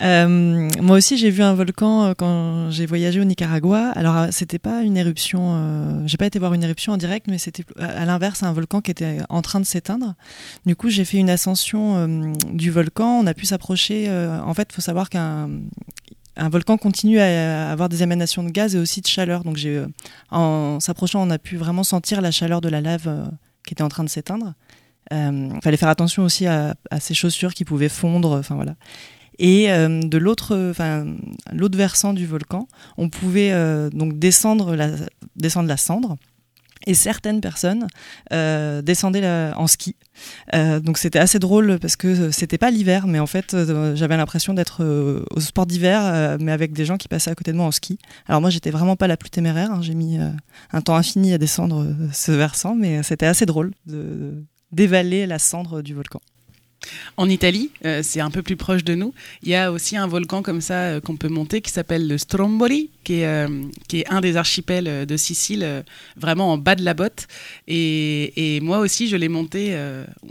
Euh, 0.00 0.68
moi 0.80 0.96
aussi, 0.96 1.16
j'ai 1.16 1.30
vu 1.30 1.42
un 1.42 1.54
volcan 1.54 2.04
euh, 2.04 2.14
quand 2.16 2.70
j'ai 2.70 2.86
voyagé 2.86 3.20
au 3.20 3.24
Nicaragua. 3.24 3.90
Alors, 3.90 4.16
euh, 4.16 4.28
c'était 4.30 4.58
pas 4.58 4.82
une 4.82 4.96
éruption. 4.96 5.54
euh, 5.56 6.02
j'ai 6.06 6.16
pas 6.16 6.26
été 6.26 6.38
voir 6.38 6.54
une 6.54 6.62
éruption 6.64 6.92
en 6.92 6.96
direct, 6.96 7.26
mais 7.28 7.38
c'était 7.38 7.64
à 7.78 8.04
l'inverse 8.04 8.42
un 8.42 8.52
volcan 8.52 8.80
qui 8.80 8.90
était 8.90 9.18
en 9.28 9.42
train 9.42 9.60
de 9.60 9.64
s'éteindre. 9.66 10.14
Du 10.66 10.76
coup, 10.76 10.88
j'ai 10.88 11.04
fait 11.04 11.18
une 11.18 11.30
ascension 11.30 12.32
du 12.52 12.70
volcan. 12.70 13.20
On 13.20 13.26
a 13.26 13.34
pu 13.34 13.46
s'approcher. 13.46 14.10
en 14.10 14.54
fait, 14.54 14.72
faut 14.72 14.80
savoir 14.80 15.08
qu'un 15.10 15.50
un 16.34 16.48
volcan 16.48 16.78
continue 16.78 17.20
à 17.20 17.70
avoir 17.70 17.90
des 17.90 18.02
émanations 18.02 18.42
de 18.42 18.50
gaz 18.50 18.74
et 18.74 18.78
aussi 18.78 19.02
de 19.02 19.06
chaleur. 19.06 19.44
Donc, 19.44 19.58
en 20.30 20.80
s'approchant, 20.80 21.22
on 21.22 21.30
a 21.30 21.38
pu 21.38 21.56
vraiment 21.56 21.84
sentir 21.84 22.20
la 22.22 22.30
chaleur 22.30 22.60
de 22.60 22.68
la 22.68 22.80
lave 22.80 23.30
qui 23.66 23.74
était 23.74 23.82
en 23.82 23.88
train 23.88 24.04
de 24.04 24.08
s'éteindre. 24.08 24.54
Il 25.10 25.60
fallait 25.62 25.76
faire 25.76 25.90
attention 25.90 26.22
aussi 26.24 26.46
à, 26.46 26.74
à 26.90 27.00
ces 27.00 27.14
chaussures 27.14 27.52
qui 27.54 27.64
pouvaient 27.64 27.90
fondre. 27.90 28.38
Enfin 28.38 28.54
voilà. 28.54 28.74
Et 29.38 29.70
euh, 29.72 30.00
de 30.00 30.18
l'autre, 30.18 30.70
enfin 30.70 31.06
l'autre 31.52 31.78
versant 31.78 32.12
du 32.12 32.26
volcan, 32.26 32.68
on 32.98 33.08
pouvait 33.08 33.52
euh, 33.52 33.90
donc 33.90 34.18
descendre 34.18 34.74
la, 34.76 34.90
descendre 35.36 35.68
la 35.68 35.76
cendre. 35.76 36.16
Et 36.84 36.94
certaines 36.94 37.40
personnes 37.40 37.86
euh, 38.32 38.82
descendaient 38.82 39.52
en 39.54 39.68
ski. 39.68 39.94
Euh, 40.52 40.80
donc 40.80 40.98
c'était 40.98 41.20
assez 41.20 41.38
drôle 41.38 41.78
parce 41.78 41.94
que 41.94 42.32
c'était 42.32 42.58
pas 42.58 42.72
l'hiver, 42.72 43.06
mais 43.06 43.20
en 43.20 43.26
fait 43.28 43.54
euh, 43.54 43.94
j'avais 43.94 44.16
l'impression 44.16 44.52
d'être 44.52 44.84
au 45.30 45.38
sport 45.40 45.66
d'hiver, 45.66 46.36
mais 46.40 46.50
avec 46.50 46.72
des 46.72 46.84
gens 46.84 46.96
qui 46.96 47.06
passaient 47.06 47.30
à 47.30 47.36
côté 47.36 47.52
de 47.52 47.56
moi 47.56 47.66
en 47.66 47.70
ski. 47.70 47.98
Alors 48.26 48.40
moi 48.40 48.50
j'étais 48.50 48.72
vraiment 48.72 48.96
pas 48.96 49.06
la 49.06 49.16
plus 49.16 49.30
téméraire. 49.30 49.70
hein. 49.70 49.80
J'ai 49.80 49.94
mis 49.94 50.18
un 50.72 50.80
temps 50.80 50.96
infini 50.96 51.32
à 51.32 51.38
descendre 51.38 51.86
ce 52.12 52.32
versant, 52.32 52.74
mais 52.74 53.04
c'était 53.04 53.26
assez 53.26 53.46
drôle 53.46 53.70
de 53.86 54.42
d'évaler 54.72 55.26
la 55.26 55.38
cendre 55.38 55.82
du 55.82 55.94
volcan. 55.94 56.20
En 57.16 57.28
Italie, 57.28 57.70
euh, 57.84 58.00
c'est 58.02 58.20
un 58.20 58.30
peu 58.30 58.42
plus 58.42 58.56
proche 58.56 58.84
de 58.84 58.94
nous, 58.94 59.14
il 59.42 59.50
y 59.50 59.54
a 59.54 59.72
aussi 59.72 59.96
un 59.96 60.06
volcan 60.06 60.42
comme 60.42 60.60
ça 60.60 60.74
euh, 60.74 61.00
qu'on 61.00 61.16
peut 61.16 61.28
monter 61.28 61.60
qui 61.60 61.70
s'appelle 61.70 62.08
le 62.08 62.18
Stromboli, 62.18 62.90
qui 63.04 63.20
est, 63.20 63.26
euh, 63.26 63.62
qui 63.88 64.00
est 64.00 64.08
un 64.08 64.20
des 64.20 64.36
archipels 64.36 64.88
euh, 64.88 65.04
de 65.04 65.16
Sicile, 65.16 65.62
euh, 65.64 65.82
vraiment 66.16 66.52
en 66.52 66.58
bas 66.58 66.74
de 66.74 66.84
la 66.84 66.94
botte. 66.94 67.26
Et, 67.68 68.60
moi 68.62 68.78
aussi, 68.78 69.08
je 69.08 69.16
l'ai 69.16 69.28
monté. 69.28 69.76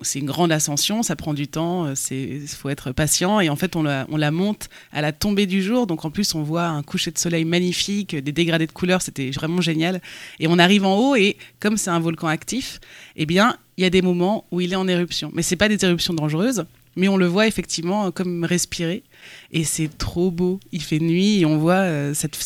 c'est 0.04 0.20
une 0.20 0.26
grande 0.26 0.52
ascension, 0.52 1.04
ça 1.04 1.16
prend 1.16 1.34
du 1.34 1.48
temps, 1.48 1.94
il 2.12 2.48
faut 2.48 2.70
être 2.70 2.92
patient. 2.92 3.40
Et 3.40 3.50
en 3.50 3.56
fait, 3.56 3.76
on 3.76 3.84
la, 3.84 4.06
on 4.10 4.18
la 4.18 4.32
monte 4.32 4.70
à 4.92 5.02
la 5.02 5.12
tombée 5.12 5.46
du 5.46 5.62
jour. 5.62 5.88
Donc 5.88 6.06
en 6.06 6.12
plus, 6.12 6.36
on 6.36 6.44
voit 6.44 6.66
un 6.66 6.84
coucher 6.84 7.12
de 7.12 7.18
soleil 7.18 7.46
magnifique, 7.46 8.16
des 8.16 8.32
dégradés 8.32 8.68
de 8.68 8.72
couleurs, 8.72 9.02
c'était 9.02 9.30
vraiment 9.32 9.62
génial. 9.62 10.02
Et 10.40 10.48
on 10.48 10.60
arrive 10.60 10.86
en 10.86 10.96
haut 10.98 11.16
et 11.16 11.38
comme 11.60 11.78
c'est 11.78 11.90
un 11.90 12.00
volcan 12.00 12.28
actif, 12.28 12.80
eh 13.16 13.26
bien, 13.26 13.58
il 13.78 13.84
y 13.84 13.88
a 13.88 13.90
des 13.90 14.02
moments 14.02 14.46
où 14.52 14.62
il 14.62 14.74
est 14.74 14.78
en 14.78 14.88
éruption. 14.88 15.32
Mais 15.34 15.42
c'est 15.42 15.56
pas 15.56 15.68
des 15.68 15.84
éruptions 15.84 16.14
dangereuses, 16.14 16.66
mais 16.96 17.08
on 17.08 17.18
le 17.18 17.26
voit 17.26 17.48
effectivement 17.48 18.12
comme 18.12 18.44
respirer. 18.44 19.04
Et 19.52 19.64
c'est 19.64 19.98
trop 19.98 20.32
beau. 20.32 20.60
Il 20.72 20.82
fait 20.82 21.00
nuit 21.00 21.40
et 21.40 21.46
on 21.46 21.58
voit 21.58 21.74
euh, 21.82 22.14
cette, 22.14 22.38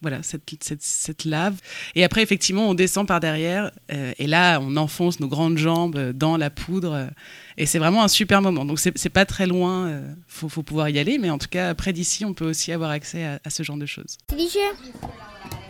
voilà, 0.00 0.22
cette, 0.22 0.42
cette, 0.62 0.82
cette 0.82 1.24
lave. 1.24 1.56
Et 1.94 2.04
après, 2.04 2.22
effectivement, 2.22 2.68
on 2.68 2.74
descend 2.74 3.06
par 3.06 3.20
derrière. 3.20 3.70
euh, 3.92 4.12
et 4.18 4.26
là, 4.26 4.60
on 4.60 4.76
enfonce 4.76 5.20
nos 5.20 5.28
grandes 5.28 5.58
jambes 5.58 5.96
euh, 5.96 6.12
dans 6.12 6.36
la 6.36 6.50
poudre. 6.50 7.08
et 7.56 7.66
c'est 7.66 7.78
vraiment 7.78 8.02
un 8.04 8.08
super 8.08 8.42
moment. 8.42 8.64
Donc, 8.64 8.78
c'est 8.78 9.08
pas 9.10 9.24
très 9.26 9.46
loin. 9.46 9.92
Faut, 10.28 10.48
faut 10.48 10.62
pouvoir 10.62 10.88
y 10.88 10.98
aller. 10.98 11.18
Mais 11.18 11.30
en 11.30 11.38
tout 11.38 11.48
cas, 11.48 11.74
près 11.74 11.92
d'ici, 11.92 12.24
on 12.24 12.32
peut 12.34 12.48
aussi 12.48 12.72
avoir 12.72 12.90
accès 12.90 13.24
à, 13.24 13.40
à 13.44 13.50
ce 13.50 13.62
genre 13.62 13.76
de 13.76 13.86
choses. 13.86 14.16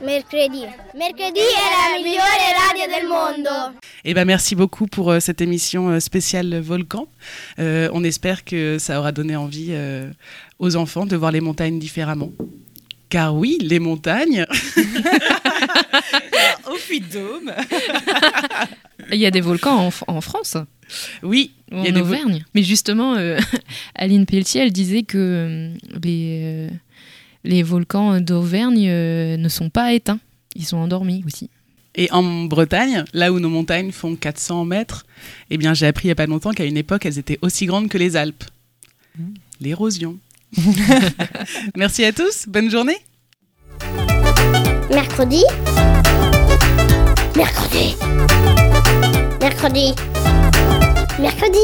Mercredi. 0.03 0.63
Mercredi 0.97 1.41
è 1.41 1.93
la 1.93 1.99
migliore 2.03 2.53
radio 2.57 2.87
del 2.87 3.07
mondo. 3.07 3.79
Eh 4.03 4.15
ben, 4.15 4.25
merci 4.27 4.55
beaucoup 4.55 4.87
pour 4.87 5.11
euh, 5.13 5.21
cette 5.21 5.41
émission 5.43 5.91
euh, 5.91 6.01
spéciale 6.01 6.59
Volcan. 6.61 7.07
Euh, 7.59 7.91
on 7.93 8.03
espère 8.03 8.45
que 8.45 8.79
ça 8.79 8.99
aura 8.99 9.13
donné 9.13 9.37
envie 9.37 9.69
euh, 9.71 10.11
aux 10.59 10.77
enfants 10.77 11.05
de 11.05 11.17
voir 11.17 11.33
les 11.33 11.41
montagnes 11.43 11.79
différemment. 11.79 12.33
Car 13.11 13.35
oui, 13.35 13.59
les 13.61 13.79
montagnes, 13.79 14.47
Au 16.71 16.77
Puy-de-Dôme 16.87 17.53
Il 19.11 19.19
y 19.19 19.27
a 19.27 19.31
des 19.31 19.41
volcans 19.41 19.89
en, 19.89 20.15
en 20.15 20.21
France, 20.21 20.57
oui, 21.23 21.53
il 21.73 21.79
en 21.79 21.85
y 21.85 21.89
a 21.89 21.91
des 21.91 22.01
vo- 22.01 22.07
Auvergne. 22.15 22.45
Mais 22.55 22.63
justement, 22.63 23.15
euh, 23.17 23.39
Aline 23.97 24.25
Pelletier, 24.27 24.63
elle 24.63 24.73
disait 24.73 25.03
que 25.03 25.19
euh, 25.19 25.75
les, 26.05 26.69
euh, 26.71 26.71
les 27.44 27.62
volcans 27.62 28.20
d'Auvergne 28.20 28.87
euh, 28.88 29.37
ne 29.37 29.48
sont 29.48 29.70
pas 29.70 29.92
éteints. 29.92 30.20
Ils 30.57 30.64
sont 30.64 30.76
endormis 30.76 31.22
aussi. 31.26 31.50
Et 31.94 32.11
en 32.12 32.44
Bretagne, 32.44 33.05
là 33.12 33.33
où 33.33 33.40
nos 33.40 33.48
montagnes 33.48 33.90
font 33.90 34.14
400 34.14 34.64
mètres, 34.64 35.07
eh 35.50 35.59
bien, 35.59 35.74
j'ai 35.74 35.87
appris 35.87 36.05
il 36.05 36.09
n'y 36.09 36.12
a 36.12 36.16
pas 36.16 36.26
longtemps 36.26 36.53
qu'à 36.53 36.64
une 36.64 36.76
époque, 36.76 37.05
elles 37.05 37.18
étaient 37.18 37.38
aussi 37.42 37.66
grandes 37.66 37.88
que 37.88 37.98
les 37.98 38.16
Alpes. 38.16 38.44
L'érosion. 39.61 40.16
Merci 41.76 42.05
à 42.05 42.12
tous. 42.12 42.46
Bonne 42.48 42.70
journée. 42.70 42.96
Mercredi. 44.90 45.44
Mercredi. 47.37 47.94
Mercredi. 49.40 49.94
Mercredi. 51.18 51.59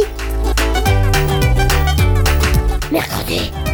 Mercredi. 2.93 3.66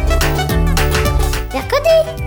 Mercredi. 1.83 2.22